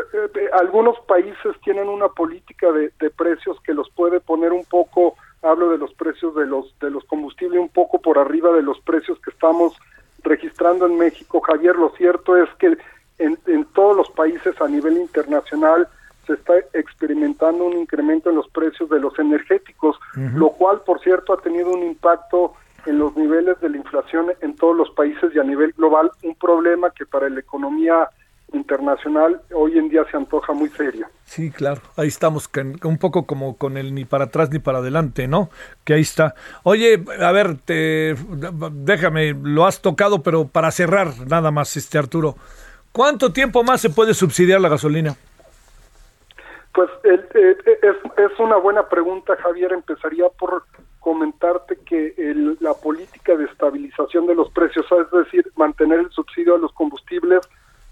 [0.52, 5.70] algunos países tienen una política de, de precios que los puede poner un poco, hablo
[5.70, 9.18] de los precios de los de los combustibles un poco por arriba de los precios
[9.20, 9.74] que estamos
[10.22, 11.40] registrando en México.
[11.40, 12.76] Javier, lo cierto es que
[13.18, 15.88] en, en todos los países a nivel internacional
[16.28, 21.32] se está experimentando un incremento en los precios de los energéticos, lo cual, por cierto,
[21.32, 22.52] ha tenido un impacto
[22.84, 26.34] en los niveles de la inflación en todos los países y a nivel global, un
[26.34, 28.10] problema que para la economía
[28.52, 31.06] internacional hoy en día se antoja muy serio.
[31.24, 31.80] Sí, claro.
[31.96, 32.48] Ahí estamos,
[32.84, 35.50] un poco como con el ni para atrás ni para adelante, ¿no?
[35.84, 36.34] Que ahí está.
[36.62, 38.14] Oye, a ver, te,
[38.72, 42.36] déjame, lo has tocado, pero para cerrar, nada más, este Arturo.
[42.92, 45.14] ¿Cuánto tiempo más se puede subsidiar la gasolina?
[46.74, 47.96] Pues el- eh, es,
[48.32, 49.72] es una buena pregunta, Javier.
[49.72, 50.64] Empezaría por
[51.00, 56.54] comentarte que el- la política de estabilización de los precios, es decir, mantener el subsidio
[56.54, 57.40] a los combustibles,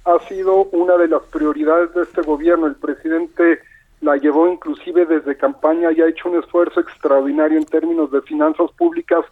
[0.06, 2.66] ha sido una de las prioridades de este gobierno.
[2.66, 3.60] El presidente
[4.00, 8.70] la llevó inclusive desde campaña y ha hecho un esfuerzo extraordinario en términos de finanzas
[8.78, 9.24] públicas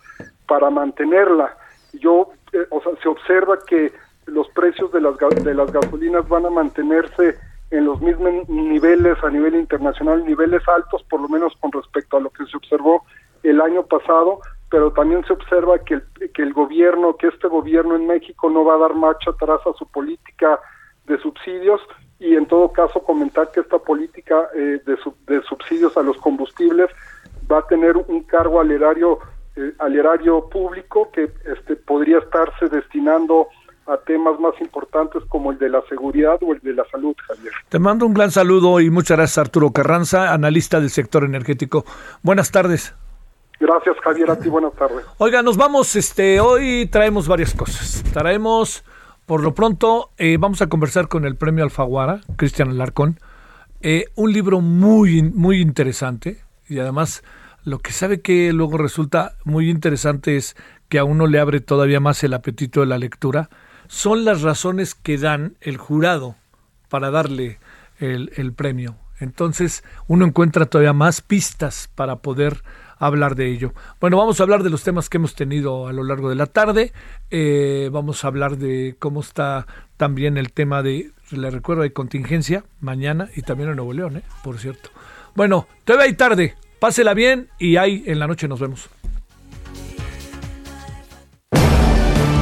[0.49, 1.57] para mantenerla.
[1.93, 3.93] Yo, eh, o sea, se observa que
[4.27, 7.39] los precios de las, de las gasolinas van a mantenerse
[7.71, 12.21] en los mismos niveles a nivel internacional, niveles altos, por lo menos con respecto a
[12.21, 13.05] lo que se observó
[13.43, 14.41] el año pasado,
[14.75, 16.03] pero también se observa que el,
[16.35, 19.73] que el gobierno, que este gobierno en México no va a dar marcha atrás a
[19.79, 20.59] su política
[21.07, 21.81] de subsidios
[22.19, 26.17] y en todo caso comentar que esta política eh, de, sub- de subsidios a los
[26.17, 26.91] combustibles
[27.49, 29.21] va a tener un cargo al erario,
[29.55, 33.47] eh, al erario público que este, podría estarse destinando
[33.87, 37.53] a temas más importantes como el de la seguridad o el de la salud, Javier.
[37.69, 41.85] Te mando un gran saludo y muchas gracias Arturo Carranza, analista del sector energético.
[42.25, 42.93] Buenas tardes.
[43.65, 45.07] Gracias, Javier, a ti buenas tardes.
[45.17, 48.05] Oiga, nos vamos, este, hoy traemos varias cosas.
[48.13, 48.85] Traemos,
[49.25, 53.19] por lo pronto, eh, vamos a conversar con el premio Alfaguara, Cristian Alarcón,
[53.81, 57.25] eh, un libro muy, muy interesante y además
[57.65, 60.57] lo que sabe que luego resulta muy interesante es
[60.91, 63.49] que a uno le abre todavía más el apetito de la lectura,
[63.89, 66.37] son las razones que dan el jurado
[66.91, 67.61] para darle
[67.99, 68.97] el, el premio.
[69.21, 72.63] Entonces uno encuentra todavía más pistas para poder
[72.99, 73.73] hablar de ello.
[74.01, 76.47] Bueno, vamos a hablar de los temas que hemos tenido a lo largo de la
[76.47, 76.93] tarde.
[77.31, 79.67] Eh, vamos a hablar de cómo está
[79.97, 84.23] también el tema de, le recuerdo, de contingencia mañana y también en Nuevo León, ¿eh?
[84.43, 84.91] por cierto.
[85.35, 86.55] Bueno, veo ahí tarde.
[86.79, 88.89] Pásela bien y ahí en la noche nos vemos.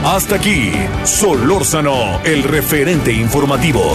[0.05, 0.73] Hasta aquí,
[1.05, 3.95] Solórzano, el referente informativo.